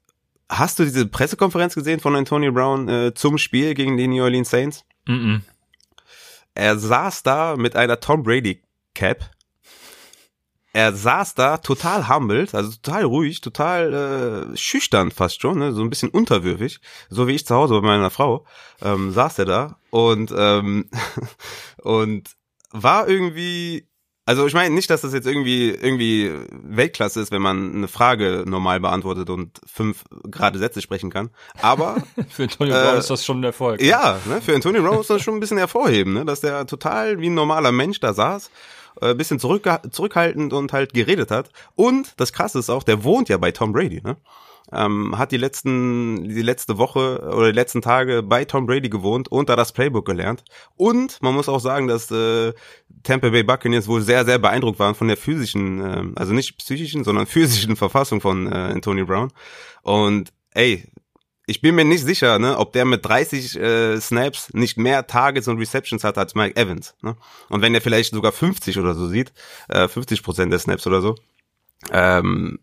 [0.48, 4.48] hast du diese Pressekonferenz gesehen von Antonio Brown äh, zum Spiel gegen die New Orleans
[4.48, 4.84] Saints?
[5.06, 5.40] Mm, -mm.
[6.54, 8.62] Er saß da mit einer Tom Brady
[8.94, 9.30] Cap
[10.78, 15.72] er saß da total humbled, also total ruhig, total äh, schüchtern fast schon, ne?
[15.72, 16.78] so ein bisschen unterwürfig,
[17.10, 18.46] so wie ich zu Hause bei meiner Frau,
[18.80, 20.88] ähm, saß er da und ähm,
[21.82, 22.30] und
[22.70, 23.88] war irgendwie
[24.24, 28.44] also ich meine nicht, dass das jetzt irgendwie irgendwie Weltklasse ist, wenn man eine Frage
[28.46, 31.30] normal beantwortet und fünf gerade Sätze sprechen kann.
[31.60, 31.96] Aber
[32.28, 33.82] für Antonio äh, Brown ist das schon ein Erfolg.
[33.82, 37.18] Ja, ne, für Antonio Brown ist das schon ein bisschen hervorheben, ne, dass der total
[37.20, 38.50] wie ein normaler Mensch da saß
[39.00, 41.50] äh, bisschen zurück, zurückhaltend und halt geredet hat.
[41.74, 44.16] Und das Krasse ist auch, der wohnt ja bei Tom Brady, ne?
[44.70, 49.28] Ähm, hat die letzten, die letzte Woche oder die letzten Tage bei Tom Brady gewohnt
[49.28, 50.44] und da das Playbook gelernt.
[50.76, 52.52] Und man muss auch sagen, dass äh,
[53.02, 57.02] Tampa Bay Buccaneers wohl sehr, sehr beeindruckt waren von der physischen, äh, also nicht psychischen,
[57.02, 59.32] sondern physischen Verfassung von äh, Antonio Brown.
[59.82, 60.84] Und ey,
[61.48, 65.48] ich bin mir nicht sicher, ne, ob der mit 30 äh, Snaps nicht mehr Targets
[65.48, 66.94] und Receptions hat als Mike Evans.
[67.00, 67.16] Ne?
[67.48, 69.32] Und wenn er vielleicht sogar 50 oder so sieht,
[69.68, 71.14] äh, 50 Prozent der Snaps oder so,
[71.90, 72.58] ähm,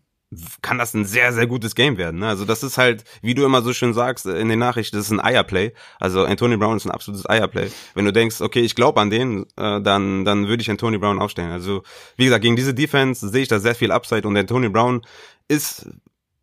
[0.62, 2.20] kann das ein sehr, sehr gutes Game werden.
[2.20, 2.28] Ne?
[2.28, 5.06] Also das ist halt, wie du immer so schön sagst äh, in den Nachrichten, das
[5.06, 5.72] ist ein Eierplay.
[5.98, 7.70] Also Anthony Brown ist ein absolutes Eierplay.
[7.94, 11.20] Wenn du denkst, okay, ich glaube an den, äh, dann, dann würde ich Anthony Brown
[11.20, 11.50] aufstellen.
[11.50, 11.82] Also
[12.16, 15.02] wie gesagt, gegen diese Defense sehe ich da sehr viel Upside und Anthony Brown
[15.48, 15.88] ist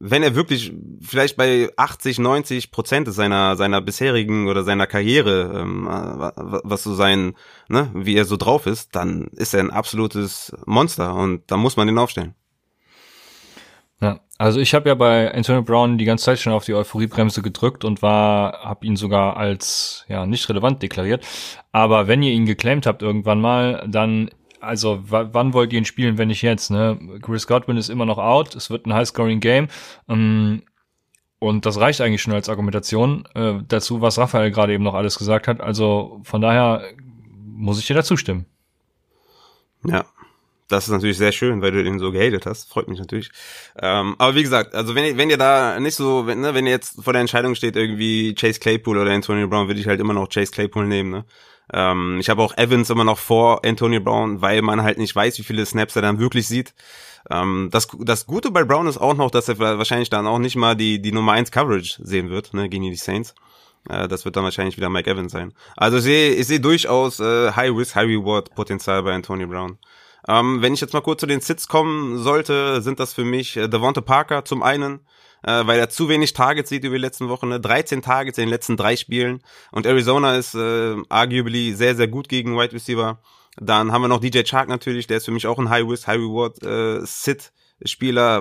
[0.05, 5.85] wenn er wirklich vielleicht bei 80, 90 Prozent seiner seiner bisherigen oder seiner Karriere, ähm,
[5.85, 7.35] was so sein,
[7.69, 11.77] ne, wie er so drauf ist, dann ist er ein absolutes Monster und da muss
[11.77, 12.35] man den aufstellen.
[14.01, 17.41] Ja, also ich habe ja bei Antonio Brown die ganze Zeit schon auf die Euphoriebremse
[17.41, 21.25] gedrückt und war, habe ihn sogar als ja nicht relevant deklariert.
[21.71, 24.29] Aber wenn ihr ihn geclaimt habt irgendwann mal, dann
[24.63, 26.71] also wann wollt ihr ihn spielen, wenn nicht jetzt?
[26.71, 27.19] Ne?
[27.21, 29.67] Chris Godwin ist immer noch out, es wird ein High-Scoring-Game.
[30.07, 30.63] Ähm,
[31.39, 35.17] und das reicht eigentlich schon als Argumentation äh, dazu, was Raphael gerade eben noch alles
[35.17, 35.59] gesagt hat.
[35.59, 36.83] Also von daher
[37.45, 38.45] muss ich dir dazu stimmen.
[39.85, 40.05] Ja,
[40.69, 42.69] das ist natürlich sehr schön, weil du den so gehatet hast.
[42.69, 43.29] Freut mich natürlich.
[43.77, 46.65] Ähm, aber wie gesagt, also wenn ihr, wenn ihr da nicht so, wenn, ne, wenn
[46.65, 49.99] ihr jetzt vor der Entscheidung steht, irgendwie Chase Claypool oder Antonio Brown, würde ich halt
[49.99, 51.11] immer noch Chase Claypool nehmen.
[51.11, 51.25] Ne?
[51.71, 55.37] Ähm, ich habe auch Evans immer noch vor Antonio Brown, weil man halt nicht weiß,
[55.39, 56.73] wie viele Snaps er dann wirklich sieht.
[57.29, 60.55] Ähm, das, das Gute bei Brown ist auch noch, dass er wahrscheinlich dann auch nicht
[60.55, 63.33] mal die, die Nummer 1 Coverage sehen wird, ne, gegen die Saints.
[63.89, 65.53] Äh, das wird dann wahrscheinlich wieder Mike Evans sein.
[65.77, 69.77] Also ich sehe, ich sehe durchaus äh, High Risk, High Reward Potenzial bei Antonio Brown.
[70.27, 73.57] Ähm, wenn ich jetzt mal kurz zu den Sits kommen sollte, sind das für mich
[73.57, 75.01] äh, Devonta Parker zum einen,
[75.43, 77.59] äh, weil er zu wenig Targets sieht über die letzten Wochen, ne?
[77.59, 79.41] 13 Targets in den letzten drei Spielen
[79.71, 83.19] und Arizona ist äh, arguably sehr, sehr gut gegen Wide Receiver.
[83.57, 86.63] Dann haben wir noch DJ Chark natürlich, der ist für mich auch ein High-Risk, High-Reward
[86.63, 87.01] äh,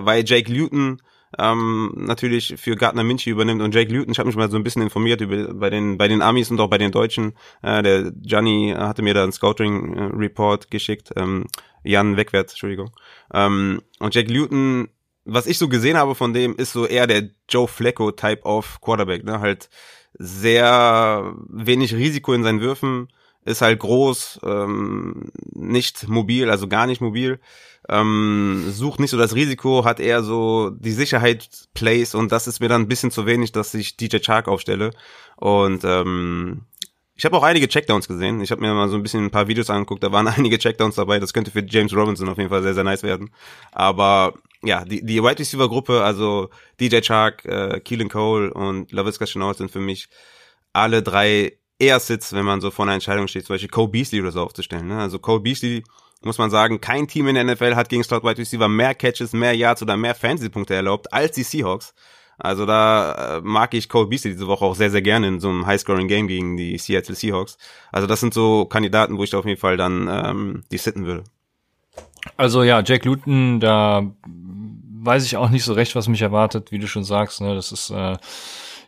[0.06, 1.02] weil Jake Luton
[1.38, 4.64] ähm, natürlich für Gardner Minshew übernimmt und Jake Luton, ich habe mich mal so ein
[4.64, 7.34] bisschen informiert über bei den bei den Amis und auch bei den Deutschen.
[7.62, 11.46] Äh, der Gianni hatte mir da einen Scouting äh, Report geschickt, ähm,
[11.84, 12.90] Jan Wegwert, Entschuldigung.
[13.32, 14.88] Ähm, und Jake Luton,
[15.24, 18.80] was ich so gesehen habe von dem, ist so eher der Joe Flacco Type of
[18.80, 19.68] Quarterback, ne, halt
[20.18, 23.08] sehr wenig Risiko in seinen Würfen,
[23.44, 27.40] ist halt groß, ähm, nicht mobil, also gar nicht mobil
[27.88, 32.60] ähm, sucht nicht so das Risiko, hat eher so die Sicherheit Plays und das ist
[32.60, 34.90] mir dann ein bisschen zu wenig, dass ich DJ Chark aufstelle.
[35.36, 36.62] Und ähm,
[37.14, 38.40] ich habe auch einige Checkdowns gesehen.
[38.40, 40.94] Ich habe mir mal so ein bisschen ein paar Videos angeguckt, da waren einige Checkdowns
[40.94, 41.18] dabei.
[41.18, 43.30] Das könnte für James Robinson auf jeden Fall sehr, sehr nice werden.
[43.72, 44.34] Aber
[44.64, 46.50] ja, die, die Wide Receiver Gruppe, also
[46.80, 50.08] DJ Chark, äh, Keelan Cole und LaVisca Chenault sind für mich
[50.72, 54.20] alle drei eher Sits, wenn man so vor einer Entscheidung steht, zum Beispiel Cole Beasley
[54.20, 54.86] oder so aufzustellen.
[54.86, 54.98] Ne?
[54.98, 55.82] Also Cole Beasley
[56.22, 59.32] muss man sagen, kein Team in der NFL hat gegen Slot Wide Receiver mehr Catches,
[59.32, 61.94] mehr Yards oder mehr Fantasy-Punkte erlaubt als die Seahawks.
[62.38, 65.48] Also da äh, mag ich Cole Beasley diese Woche auch sehr, sehr gerne in so
[65.48, 67.58] einem High-Scoring-Game gegen die Seattle Seahawks.
[67.90, 71.04] Also das sind so Kandidaten, wo ich da auf jeden Fall dann ähm, die sitten
[71.04, 71.24] würde.
[72.36, 74.12] Also ja, Jack Luton, da
[75.04, 77.40] weiß ich auch nicht so recht, was mich erwartet, wie du schon sagst.
[77.40, 77.54] Ne?
[77.54, 78.16] Das ist äh,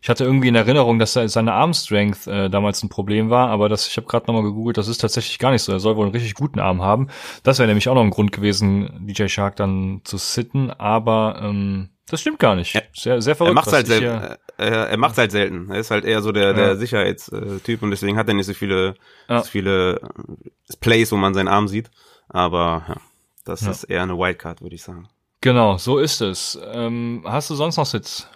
[0.05, 3.89] ich hatte irgendwie in Erinnerung, dass seine Armstrength äh, damals ein Problem war, aber das,
[3.89, 5.73] ich habe gerade nochmal gegoogelt, das ist tatsächlich gar nicht so.
[5.73, 7.09] Er soll wohl einen richtig guten Arm haben.
[7.43, 11.89] Das wäre nämlich auch noch ein Grund gewesen, DJ Shark dann zu sitten, aber ähm,
[12.07, 12.79] das stimmt gar nicht.
[12.93, 13.53] Sehr, sehr verrückt.
[13.53, 14.37] Er macht halt selten.
[14.59, 15.71] Er, er macht halt selten.
[15.71, 16.77] Er ist halt eher so der, der ja.
[16.77, 18.97] Sicherheitstyp und deswegen hat er nicht so viele,
[19.31, 19.41] ja.
[19.41, 20.03] so viele
[20.81, 21.91] Plays, wo man seinen Arm sieht.
[22.29, 22.97] Aber ja,
[23.47, 23.71] das ja.
[23.71, 25.09] ist eher eine Wildcard, würde ich sagen.
[25.45, 26.59] Genau, so ist es.
[26.73, 28.27] Ähm, hast du sonst noch Sits?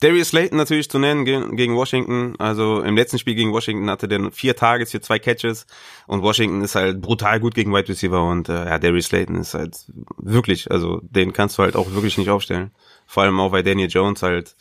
[0.00, 2.34] Darius Slayton natürlich zu nennen gegen Washington.
[2.38, 5.66] Also im letzten Spiel gegen Washington hatte der vier Targets für zwei Catches
[6.06, 9.54] und Washington ist halt brutal gut gegen Wide Receiver und äh, ja, Darius Slayton ist
[9.54, 9.78] halt
[10.18, 12.70] wirklich, also den kannst du halt auch wirklich nicht aufstellen.
[13.06, 14.56] Vor allem auch, weil Daniel Jones halt,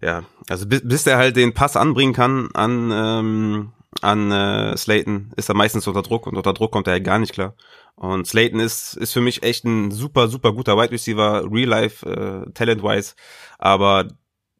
[0.00, 5.32] ja, also bis, bis der halt den Pass anbringen kann an, ähm, an äh, Slayton,
[5.36, 7.54] ist er meistens unter Druck und unter Druck kommt er halt gar nicht klar.
[7.96, 12.06] Und Slayton ist, ist für mich echt ein super, super guter Wide Receiver, real life,
[12.06, 13.14] äh, talent-wise.
[13.58, 14.08] Aber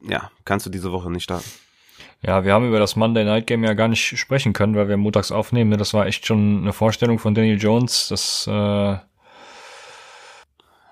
[0.02, 1.48] ja, kannst du diese Woche nicht starten.
[2.22, 4.98] Ja, wir haben über das Monday Night Game ja gar nicht sprechen können, weil wir
[4.98, 5.78] montags aufnehmen.
[5.78, 8.08] Das war echt schon eine Vorstellung von Daniel Jones.
[8.08, 9.09] Das äh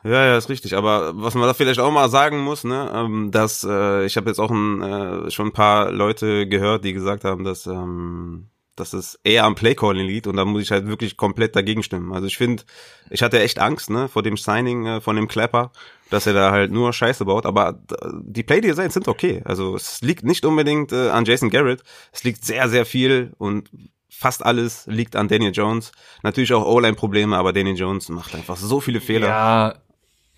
[0.05, 0.76] ja, ja, ist richtig.
[0.76, 4.28] Aber was man da vielleicht auch mal sagen muss, ne, ähm, dass äh, ich habe
[4.28, 8.92] jetzt auch ein, äh, schon ein paar Leute gehört, die gesagt haben, dass ähm, dass
[8.92, 12.12] es eher am Playcalling liegt und da muss ich halt wirklich komplett dagegen stimmen.
[12.12, 12.62] Also ich finde,
[13.11, 15.72] ich hatte echt Angst, ne, vor dem Signing äh, von dem Clapper
[16.11, 17.78] dass er da halt nur Scheiße baut, aber
[18.22, 19.42] die Playdesigns sind okay.
[19.44, 21.82] Also es liegt nicht unbedingt äh, an Jason Garrett,
[22.12, 23.70] es liegt sehr, sehr viel und
[24.09, 25.92] fast alles liegt an Daniel Jones.
[26.22, 29.28] Natürlich auch O-Line-Probleme, aber Daniel Jones macht einfach so viele Fehler.
[29.28, 29.74] Ja,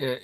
[0.00, 0.18] äh,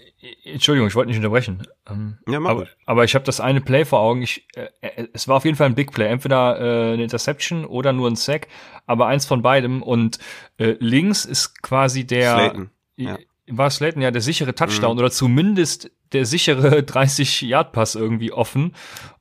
[0.45, 1.67] Entschuldigung, ich wollte nicht unterbrechen.
[1.89, 4.23] Ähm, ja, mach aber, aber ich habe das eine Play vor Augen.
[4.23, 7.65] Ich, äh, äh, es war auf jeden Fall ein Big Play, entweder äh, eine Interception
[7.65, 8.49] oder nur ein Sack,
[8.87, 9.83] aber eins von beidem.
[9.83, 10.19] Und
[10.59, 12.35] äh, links ist quasi der.
[12.35, 12.71] Slayton.
[12.97, 13.19] Ja
[13.49, 14.99] war Slayton ja der sichere Touchdown mhm.
[14.99, 18.75] oder zumindest der sichere 30-Yard-Pass irgendwie offen.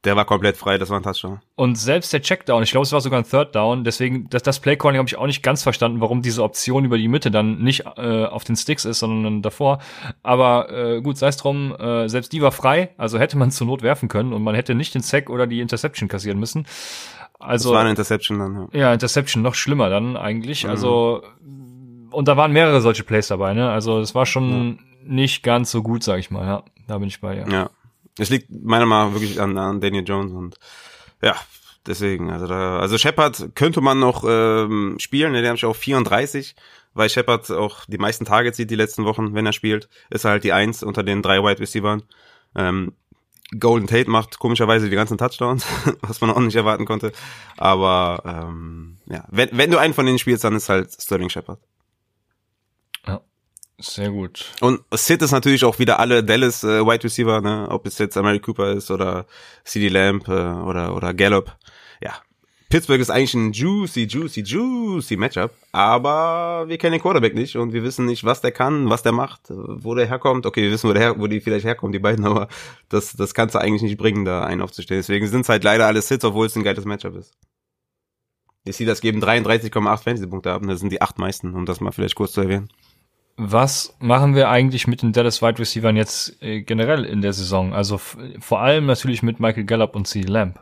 [0.04, 1.42] Der war komplett frei, das war ein Touchdown.
[1.56, 4.60] Und selbst der Checkdown, ich glaube, es war sogar ein Third Down, deswegen, das, das
[4.60, 7.86] Playcalling habe ich auch nicht ganz verstanden, warum diese Option über die Mitte dann nicht
[7.98, 9.80] äh, auf den Sticks ist, sondern davor.
[10.24, 13.68] Aber äh, gut, sei es drum, äh, selbst die war frei, also hätte man zur
[13.68, 16.66] Not werfen können und man hätte nicht den Sack oder die Interception kassieren müssen.
[17.40, 18.80] Also, das war eine Interception dann, ja.
[18.80, 20.64] Ja, Interception, noch schlimmer dann eigentlich.
[20.64, 20.70] Mhm.
[20.70, 21.22] Also
[22.16, 23.70] und da waren mehrere solche Plays dabei, ne?
[23.70, 25.14] Also es war schon ja.
[25.14, 26.64] nicht ganz so gut, sag ich mal, ja.
[26.88, 27.48] Da bin ich bei, ja.
[27.48, 27.70] Ja.
[28.18, 30.58] Es liegt meiner Meinung nach wirklich an, an Daniel Jones und
[31.22, 31.36] ja,
[31.86, 35.42] deswegen, also da, also Shepard könnte man noch ähm, spielen, ne?
[35.42, 36.56] der hat auch 34,
[36.94, 40.32] weil Shepard auch die meisten Targets sieht die letzten Wochen, wenn er spielt, ist er
[40.32, 42.02] halt die Eins unter den drei Wide Receivers.
[42.56, 42.94] Ähm,
[43.60, 45.66] Golden Tate macht komischerweise die ganzen Touchdowns,
[46.02, 47.12] was man auch nicht erwarten konnte.
[47.58, 51.60] Aber ähm, ja, wenn, wenn du einen von denen spielst, dann ist halt Sterling Shepard.
[53.78, 54.54] Sehr gut.
[54.62, 57.68] Und Sid ist natürlich auch wieder alle Dallas äh, Wide Receiver, ne?
[57.70, 59.26] ob es jetzt Amari Cooper ist oder
[59.66, 61.58] CD Lamb äh, oder, oder Gallup.
[62.02, 62.14] Ja,
[62.70, 67.74] Pittsburgh ist eigentlich ein juicy, juicy, juicy Matchup, aber wir kennen den Quarterback nicht und
[67.74, 70.46] wir wissen nicht, was der kann, was der macht, wo der herkommt.
[70.46, 72.48] Okay, wir wissen, wo, der her, wo die vielleicht herkommen, die beiden, aber
[72.90, 75.00] das, das kannst du eigentlich nicht bringen, da einen aufzustellen.
[75.00, 77.34] Deswegen sind es halt leider alle Sits, obwohl es ein geiles Matchup ist.
[78.66, 82.16] Die Steelers geben 33,8 Fantasy-Punkte ab das sind die acht meisten, um das mal vielleicht
[82.16, 82.70] kurz zu erwähnen.
[83.38, 87.74] Was machen wir eigentlich mit den Dallas Wide Receivers jetzt äh, generell in der Saison?
[87.74, 90.22] Also vor allem natürlich mit Michael Gallup und C.
[90.22, 90.60] Lamb.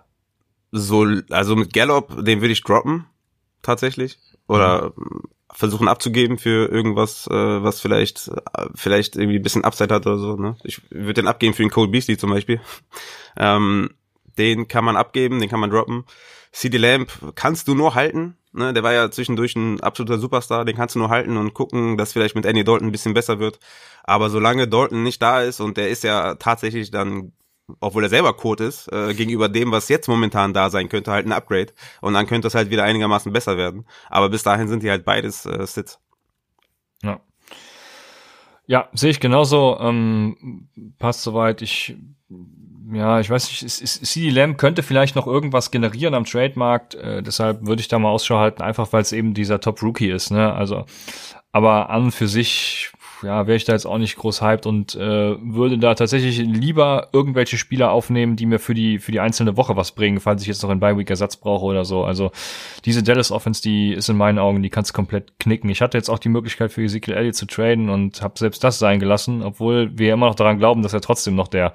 [0.71, 3.05] So, also mit Gallup, den würde ich droppen,
[3.61, 4.17] tatsächlich.
[4.47, 5.21] Oder mhm.
[5.51, 10.17] versuchen abzugeben für irgendwas, äh, was vielleicht, äh, vielleicht irgendwie ein bisschen Upside hat oder
[10.17, 10.35] so.
[10.35, 10.57] Ne?
[10.63, 12.59] Ich würde den abgeben für den Cole Beasley zum Beispiel.
[13.35, 13.89] Ähm,
[14.37, 16.05] den kann man abgeben, den kann man droppen.
[16.51, 18.37] CD Lamp kannst du nur halten.
[18.53, 18.73] Ne?
[18.73, 22.13] Der war ja zwischendurch ein absoluter Superstar, den kannst du nur halten und gucken, dass
[22.13, 23.59] vielleicht mit Andy Dalton ein bisschen besser wird.
[24.03, 27.33] Aber solange Dalton nicht da ist und der ist ja tatsächlich dann,
[27.79, 31.25] obwohl er selber Code ist, äh, gegenüber dem, was jetzt momentan da sein könnte, halt
[31.25, 31.73] ein Upgrade.
[32.01, 33.85] Und dann könnte es halt wieder einigermaßen besser werden.
[34.09, 35.99] Aber bis dahin sind die halt beides äh, Sits.
[37.01, 37.19] Ja.
[38.65, 39.77] Ja, sehe ich genauso.
[39.79, 41.61] Ähm, passt soweit.
[41.61, 41.97] Ich
[42.91, 47.65] ja, ich weiß nicht, CD Lamb könnte vielleicht noch irgendwas generieren am Trademarkt, äh, deshalb
[47.65, 50.53] würde ich da mal Ausschau halten, einfach weil es eben dieser Top Rookie ist, ne?
[50.53, 50.85] Also,
[51.51, 52.91] aber an und für sich
[53.23, 57.09] ja, wäre ich da jetzt auch nicht groß hyped und äh, würde da tatsächlich lieber
[57.13, 60.47] irgendwelche Spieler aufnehmen, die mir für die für die einzelne Woche was bringen, falls ich
[60.47, 62.03] jetzt noch einen Bye Week Ersatz brauche oder so.
[62.03, 62.31] Also
[62.85, 65.69] diese Dallas Offense, die ist in meinen Augen, die kannst komplett knicken.
[65.69, 68.79] Ich hatte jetzt auch die Möglichkeit für Ezekiel Elliott zu traden und habe selbst das
[68.79, 71.73] sein gelassen, obwohl wir immer noch daran glauben, dass er trotzdem noch der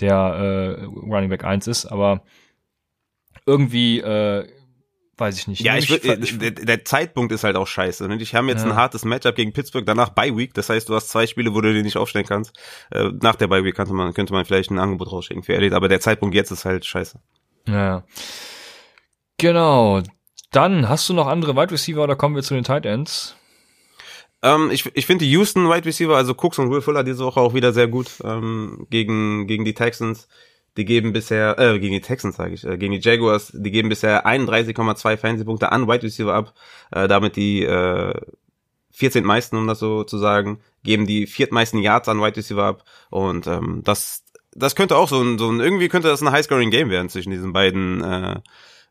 [0.00, 2.22] der äh, Running Back 1 ist, aber
[3.46, 4.46] irgendwie äh,
[5.20, 5.60] weiß ich nicht.
[5.60, 8.08] Ja, ich, ich, ich der, der, Zeitpunkt ist halt auch scheiße.
[8.08, 8.16] Ne?
[8.20, 8.70] Ich habe jetzt ja.
[8.70, 10.54] ein hartes Matchup gegen Pittsburgh, danach Bye Week.
[10.54, 12.58] Das heißt, du hast zwei Spiele, wo du den nicht aufstellen kannst.
[12.90, 15.74] Äh, nach der Bye Week könnte man, könnte man vielleicht ein Angebot rausschicken für Elliot,
[15.74, 17.20] aber der Zeitpunkt jetzt ist halt scheiße.
[17.68, 18.04] Ja.
[19.38, 20.02] Genau.
[20.50, 23.36] Dann hast du noch andere Wide Receiver oder kommen wir zu den Tight Ends?
[24.42, 27.40] Ähm, ich ich finde die Houston Wide Receiver, also Cooks und Will Fuller diese Woche
[27.40, 30.28] auch wieder sehr gut ähm, gegen gegen die Texans.
[30.76, 33.88] Die geben bisher, äh, gegen die Texans sage ich, äh, gegen die Jaguars, die geben
[33.88, 36.54] bisher 31,2 Fantasy-Punkte an Wide Receiver ab,
[36.92, 38.14] äh, damit die äh,
[38.92, 42.84] 14 meisten, um das so zu sagen, geben die viertmeisten Yards an Wide Receiver ab
[43.10, 46.90] und ähm, das das könnte auch so ein, so ein irgendwie könnte das ein High-Scoring-Game
[46.90, 48.40] werden zwischen diesen beiden äh,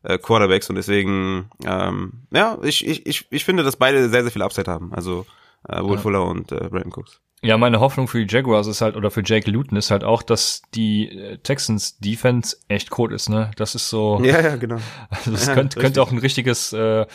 [0.02, 4.32] äh, Quarterbacks und deswegen ähm, ja, ich, ich, ich, ich finde, dass beide sehr, sehr
[4.32, 5.26] viel Upside haben, also
[5.68, 5.98] äh, Will ja.
[5.98, 7.20] Fuller und äh, Brandon Cooks.
[7.42, 10.22] Ja, meine Hoffnung für die Jaguars ist halt, oder für Jake Luton ist halt auch,
[10.22, 13.50] dass die äh, Texans Defense echt cool ist, ne?
[13.56, 14.20] Das ist so.
[14.22, 14.76] Ja, ja, genau.
[15.10, 17.06] Also das ja, könnte, könnte auch ein richtiges, äh,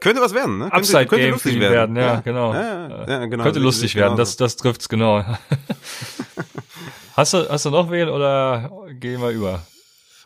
[0.00, 0.72] könnte was werden, ne?
[0.72, 1.94] Upside könnte, könnte lustig werden.
[1.94, 1.96] werden.
[1.96, 2.54] Ja, ja, genau.
[2.54, 3.44] Ja, ja, genau.
[3.44, 5.22] Könnte lustig werden, das, das trifft's genau.
[7.16, 9.66] hast du, hast du noch wen oder gehen wir über?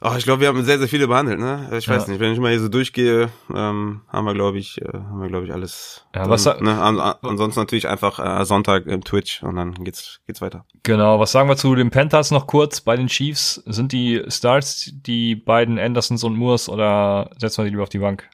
[0.00, 1.68] Ach, ich glaube, wir haben sehr, sehr viele behandelt, ne?
[1.78, 2.12] Ich weiß ja.
[2.12, 5.28] nicht, wenn ich mal hier so durchgehe, ähm, haben wir, glaube ich, äh, haben wir,
[5.28, 6.04] glaube ich, alles.
[6.14, 6.80] Ja, drin, was ne?
[6.80, 10.64] An, an, ansonsten natürlich einfach äh, Sonntag im Twitch und dann geht's, geht's weiter.
[10.82, 12.80] Genau, was sagen wir zu den Panthers noch kurz?
[12.80, 17.70] Bei den Chiefs sind die Starts die beiden Andersons und Moores oder setzen wir die
[17.70, 18.28] lieber auf die Bank?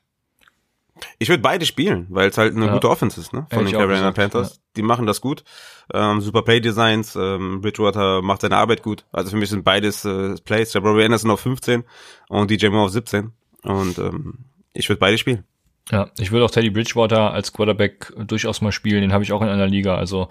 [1.19, 2.73] Ich würde beide spielen, weil es halt eine ja.
[2.73, 3.47] gute Offense ist, ne?
[3.51, 4.57] Von den Carolina Panthers.
[4.57, 4.63] Ja.
[4.77, 5.45] Die machen das gut.
[5.93, 9.05] Ähm, super Play Designs, ähm, Bridgewater macht seine Arbeit gut.
[9.13, 10.73] Also für mich sind beides äh, Plays.
[10.73, 11.85] Jabrori Anderson auf 15
[12.29, 13.33] und DJ Moore auf 17.
[13.63, 14.39] Und ähm,
[14.73, 15.45] ich würde beide spielen.
[15.91, 19.03] Ja, ich würde auch Teddy Bridgewater als Quarterback durchaus mal spielen.
[19.03, 20.29] Den habe ich auch in einer Liga, also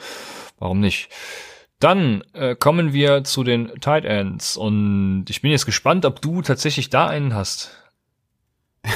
[0.59, 1.09] warum nicht?
[1.80, 6.41] Dann äh, kommen wir zu den Tight Ends und ich bin jetzt gespannt, ob du
[6.41, 7.72] tatsächlich da einen hast.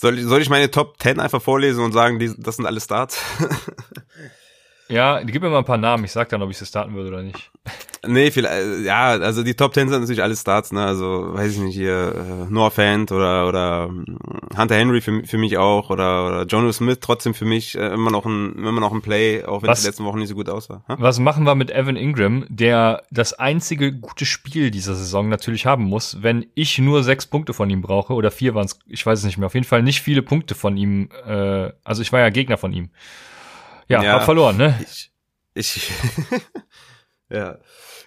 [0.00, 2.80] Soll ich, soll ich meine Top 10 einfach vorlesen und sagen, die, das sind alle
[2.80, 3.22] Starts?
[4.90, 6.04] ja, gib mir mal ein paar Namen.
[6.04, 7.50] Ich sag dann, ob ich sie starten würde oder nicht.
[8.06, 11.58] Nee, vielleicht, ja, also die Top 10 sind natürlich alle Starts, ne, also, weiß ich
[11.58, 12.14] nicht, hier,
[12.48, 14.18] äh, Noah Fant oder, oder hm,
[14.56, 18.10] Hunter Henry für, für mich auch, oder, oder Jono Smith trotzdem für mich äh, immer
[18.10, 20.48] noch ein, immer noch ein Play, auch wenn es die letzten Wochen nicht so gut
[20.48, 20.82] aussah.
[20.88, 20.96] Ha?
[20.98, 25.84] Was machen wir mit Evan Ingram, der das einzige gute Spiel dieser Saison natürlich haben
[25.84, 29.18] muss, wenn ich nur sechs Punkte von ihm brauche, oder vier waren es, ich weiß
[29.18, 32.20] es nicht mehr, auf jeden Fall nicht viele Punkte von ihm, äh, also ich war
[32.20, 32.88] ja Gegner von ihm.
[33.90, 34.78] Ja, ja hab verloren, ne?
[34.82, 35.12] Ich,
[35.54, 35.90] ich
[37.28, 37.58] ja.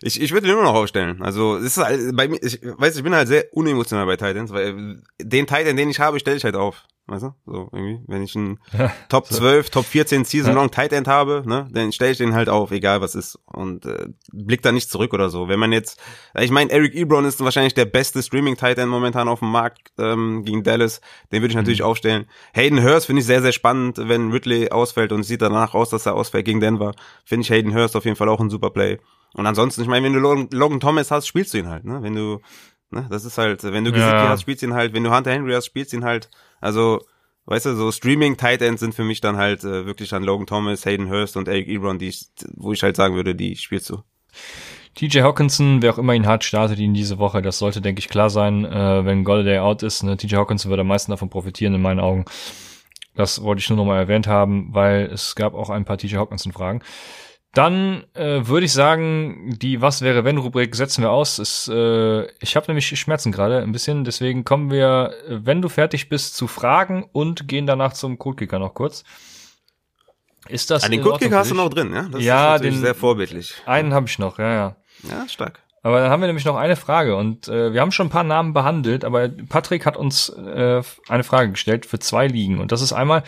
[0.06, 1.22] Ich, ich würde den immer noch aufstellen.
[1.22, 4.52] Also es ist halt, bei mir, ich weiß, ich bin halt sehr unemotional bei Titans,
[4.52, 6.84] weil den Titan, den ich habe, stelle ich halt auf.
[7.06, 7.34] Weißt du?
[7.46, 8.00] So irgendwie.
[8.08, 8.60] Wenn ich einen
[9.10, 12.48] Top 12, Top 14 Season Long Tight End habe, ne, dann stelle ich den halt
[12.48, 13.40] auf, egal was ist.
[13.46, 15.50] Und äh, blick da nicht zurück oder so.
[15.50, 16.00] Wenn man jetzt,
[16.40, 19.92] ich meine, Eric Ebron ist wahrscheinlich der beste Streaming Tight End momentan auf dem Markt
[19.98, 21.02] ähm, gegen Dallas.
[21.32, 21.86] Den würde ich natürlich mhm.
[21.86, 22.26] aufstellen.
[22.54, 25.90] Hayden Hurst finde ich sehr, sehr spannend, wenn Ridley ausfällt und es sieht danach aus,
[25.90, 26.94] dass er ausfällt gegen Denver.
[27.26, 29.00] Finde ich Hayden Hurst auf jeden Fall auch ein super Play.
[29.34, 32.02] Und ansonsten, ich meine, wenn du Logan, Logan Thomas hast, spielst du ihn halt, ne?
[32.02, 32.40] Wenn du,
[32.92, 34.30] ne, das ist halt, wenn du Gesicki ja.
[34.30, 36.30] hast, spielst du ihn halt, wenn du Hunter Henry hast, spielst du ihn halt.
[36.62, 37.02] Also,
[37.46, 40.46] weißt du, so Streaming Tight Ends sind für mich dann halt äh, wirklich dann Logan
[40.46, 43.90] Thomas, Hayden Hurst und Eric Ebron, die ich, wo ich halt sagen würde, die spielst
[43.90, 44.04] du.
[44.96, 47.42] TJ Hawkinson, wer auch immer ihn hat, startet ihn diese Woche.
[47.42, 50.04] Das sollte, denke ich, klar sein, äh, wenn Golladay out ist.
[50.04, 50.18] Ne?
[50.18, 52.26] TJ Hawkinson wird am meisten davon profitieren, in meinen Augen.
[53.16, 56.18] Das wollte ich nur noch mal erwähnt haben, weil es gab auch ein paar TJ
[56.18, 56.84] Hawkinson-Fragen.
[57.54, 61.38] Dann äh, würde ich sagen, die Was wäre wenn Rubrik setzen wir aus.
[61.38, 66.10] Es, äh, ich habe nämlich Schmerzen gerade ein bisschen, deswegen kommen wir, wenn du fertig
[66.10, 69.04] bist, zu Fragen und gehen danach zum Codekicker noch kurz.
[70.50, 70.84] Ist das?
[70.84, 72.08] Ah, den Codekicker hast du noch drin, ja?
[72.12, 73.54] Das ja, ist den, sehr vorbildlich.
[73.68, 74.76] Einen habe ich noch, ja, ja.
[75.04, 75.60] Ja, stark.
[75.84, 78.24] Aber dann haben wir nämlich noch eine Frage und äh, wir haben schon ein paar
[78.24, 82.82] Namen behandelt, aber Patrick hat uns äh, eine Frage gestellt für zwei Ligen und das
[82.82, 83.24] ist einmal,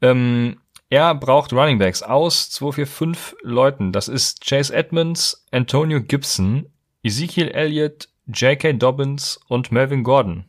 [0.00, 0.58] ähm,
[0.90, 3.92] er braucht Running Backs aus 245 Leuten.
[3.92, 6.66] Das ist Chase Edmonds, Antonio Gibson,
[7.02, 8.74] Ezekiel Elliott, J.K.
[8.74, 10.44] Dobbins und Melvin Gordon.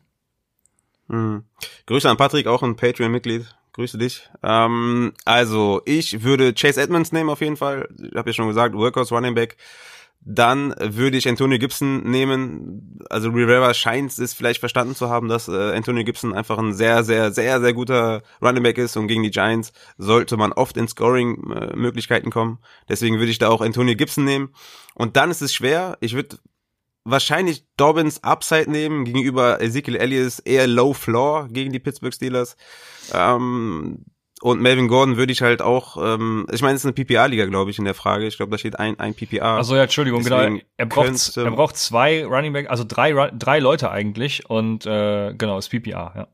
[1.07, 1.43] Mhm.
[1.87, 3.53] Grüße an Patrick, auch ein Patreon-Mitglied.
[3.73, 4.29] Grüße dich.
[4.43, 7.87] Ähm, also, ich würde Chase Edmonds nehmen auf jeden Fall.
[7.97, 9.57] Ich habe ja schon gesagt, Workhorse Running Back.
[10.21, 12.99] Dann würde ich Antonio Gibson nehmen.
[13.09, 17.03] Also Rivera scheint es vielleicht verstanden zu haben, dass äh, Antonio Gibson einfach ein sehr,
[17.03, 20.87] sehr, sehr, sehr guter Running Back ist und gegen die Giants sollte man oft in
[20.87, 22.59] Scoring-Möglichkeiten kommen.
[22.89, 24.49] Deswegen würde ich da auch Antonio Gibson nehmen.
[24.93, 25.97] Und dann ist es schwer.
[26.01, 26.37] Ich würde
[27.05, 32.57] wahrscheinlich Dobbins Upside nehmen gegenüber Ezekiel Elliott eher Low Floor gegen die Pittsburgh Steelers.
[33.13, 34.05] Ähm,
[34.41, 37.71] und Melvin Gordon würde ich halt auch, ähm, ich meine, es ist eine PPA-Liga, glaube
[37.71, 38.25] ich, in der Frage.
[38.25, 39.57] Ich glaube, da steht ein, ein PPA.
[39.57, 40.59] Also ja, Entschuldigung, genau.
[40.77, 45.57] Er braucht, er braucht zwei Running Back, also drei, drei Leute eigentlich und äh, genau,
[45.57, 46.27] ist PPA, ja.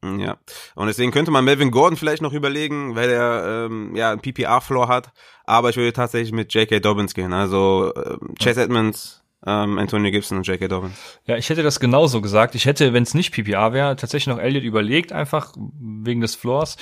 [0.00, 0.36] Mm, ja,
[0.74, 4.88] und deswegen könnte man Melvin Gordon vielleicht noch überlegen, weil er ähm, ja einen PPA-Floor
[4.88, 5.12] hat.
[5.44, 6.80] Aber ich würde tatsächlich mit J.K.
[6.80, 7.32] Dobbins gehen.
[7.32, 10.68] Also äh, Chase Edmonds, ähm, Antonio Gibson und J.K.
[10.68, 11.20] Dobbins.
[11.26, 12.54] Ja, ich hätte das genauso gesagt.
[12.54, 16.76] Ich hätte, wenn es nicht PPA wäre, tatsächlich noch Elliott überlegt, einfach wegen des Floors.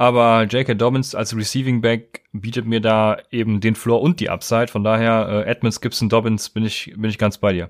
[0.00, 0.76] Aber J.K.
[0.76, 4.68] Dobbins als Receiving Back bietet mir da eben den Floor und die Upside.
[4.68, 7.68] Von daher, äh, Edmonds, Gibson, Dobbins bin ich, bin ich ganz bei dir.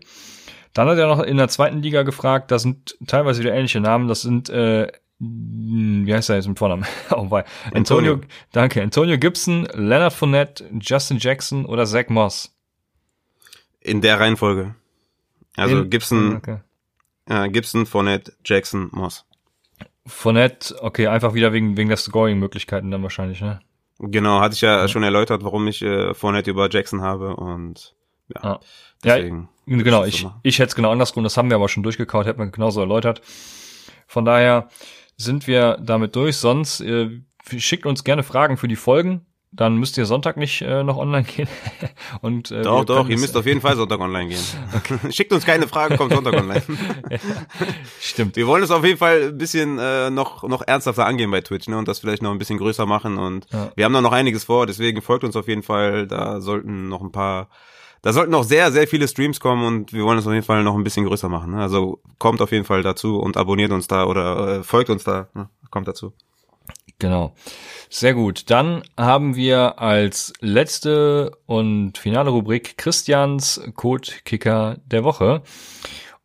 [0.73, 4.07] Dann hat er noch in der zweiten Liga gefragt, da sind teilweise wieder ähnliche Namen,
[4.07, 4.87] das sind, äh,
[5.19, 6.87] wie heißt er jetzt mit Vornamen?
[7.11, 7.45] oh, bei.
[7.75, 8.21] Antonio, Antonio,
[8.53, 8.81] danke.
[8.81, 12.57] Antonio Gibson, Leonard Fournette, Justin Jackson oder Zach Moss?
[13.81, 14.77] In der Reihenfolge.
[15.57, 16.59] Also in, Gibson, okay.
[17.27, 19.25] äh, Gibson, Fournette, Jackson, Moss.
[20.07, 23.61] Fournette, okay, einfach wieder wegen, wegen der Scoring-Möglichkeiten dann wahrscheinlich, ne?
[23.99, 24.89] Genau, hatte ich ja, ja.
[24.89, 27.95] schon erläutert, warum ich äh, Fournette über Jackson habe und
[28.35, 28.43] ja.
[28.43, 28.61] Ah.
[29.05, 32.27] Deswegen ja, genau, ich, ich hätte es genau andersrum, das haben wir aber schon durchgekaut,
[32.27, 33.21] hätten wir genauso erläutert.
[34.07, 34.69] Von daher
[35.17, 36.37] sind wir damit durch.
[36.37, 37.21] Sonst äh,
[37.59, 41.25] schickt uns gerne Fragen für die Folgen dann müsst ihr Sonntag nicht äh, noch online
[41.25, 41.49] gehen.
[42.21, 44.41] und, äh, doch, doch, ihr müsst auf jeden Fall Sonntag online gehen.
[44.73, 44.99] Okay.
[45.13, 46.63] Schickt uns keine Fragen, kommt Sonntag online.
[47.11, 47.19] ja,
[48.01, 48.37] stimmt.
[48.37, 51.69] Wir wollen es auf jeden Fall ein bisschen äh, noch, noch ernsthafter angehen bei Twitch
[51.69, 53.19] ne, und das vielleicht noch ein bisschen größer machen.
[53.19, 53.73] Und ja.
[53.75, 56.07] wir haben da noch einiges vor, deswegen folgt uns auf jeden Fall.
[56.07, 57.49] Da sollten noch ein paar,
[58.03, 60.63] da sollten noch sehr, sehr viele Streams kommen und wir wollen es auf jeden Fall
[60.63, 61.53] noch ein bisschen größer machen.
[61.53, 61.61] Ne?
[61.61, 65.29] Also kommt auf jeden Fall dazu und abonniert uns da oder äh, folgt uns da.
[65.35, 65.49] Ne?
[65.71, 66.13] Kommt dazu.
[67.01, 67.33] Genau.
[67.89, 68.51] Sehr gut.
[68.51, 75.43] Dann haben wir als letzte und finale Rubrik Christians Code Kicker der Woche.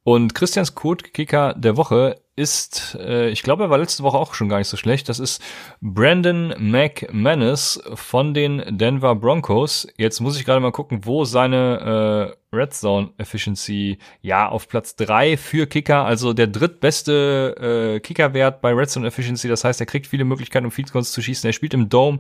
[0.03, 4.33] Und Christians Code Kicker der Woche ist, äh, ich glaube, er war letzte Woche auch
[4.35, 5.09] schon gar nicht so schlecht.
[5.09, 5.41] Das ist
[5.81, 9.87] Brandon McManus von den Denver Broncos.
[9.97, 14.95] Jetzt muss ich gerade mal gucken, wo seine äh, Red Zone Efficiency, ja, auf Platz
[14.95, 19.47] drei für Kicker, also der drittbeste äh, Kickerwert bei Red Zone Efficiency.
[19.47, 21.47] Das heißt, er kriegt viele Möglichkeiten, um Field Goals zu schießen.
[21.47, 22.19] Er spielt im Dome.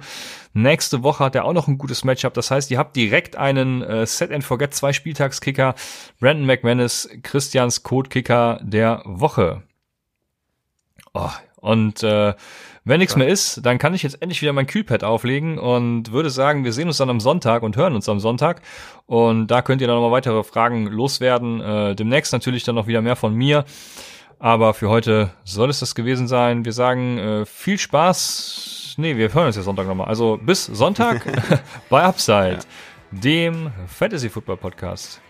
[0.53, 2.33] Nächste Woche hat er auch noch ein gutes Matchup.
[2.33, 5.75] Das heißt, ihr habt direkt einen äh, Set and Forget zwei Spieltagskicker.
[6.19, 9.63] Brandon McManus, Christians Code Kicker der Woche.
[11.13, 11.29] Oh,
[11.61, 12.33] und äh,
[12.85, 16.29] wenn nichts mehr ist, dann kann ich jetzt endlich wieder mein Kühlpad auflegen und würde
[16.29, 18.61] sagen, wir sehen uns dann am Sonntag und hören uns am Sonntag.
[19.07, 21.61] Und da könnt ihr dann nochmal weitere Fragen loswerden.
[21.61, 23.65] Äh, demnächst natürlich dann noch wieder mehr von mir.
[24.37, 26.63] Aber für heute soll es das gewesen sein.
[26.63, 28.95] Wir sagen äh, viel Spaß.
[28.97, 30.07] Nee, wir hören uns ja Sonntag nochmal.
[30.07, 31.25] Also bis Sonntag
[31.89, 33.19] bei Upside, ja.
[33.19, 35.21] dem Fantasy Football Podcast.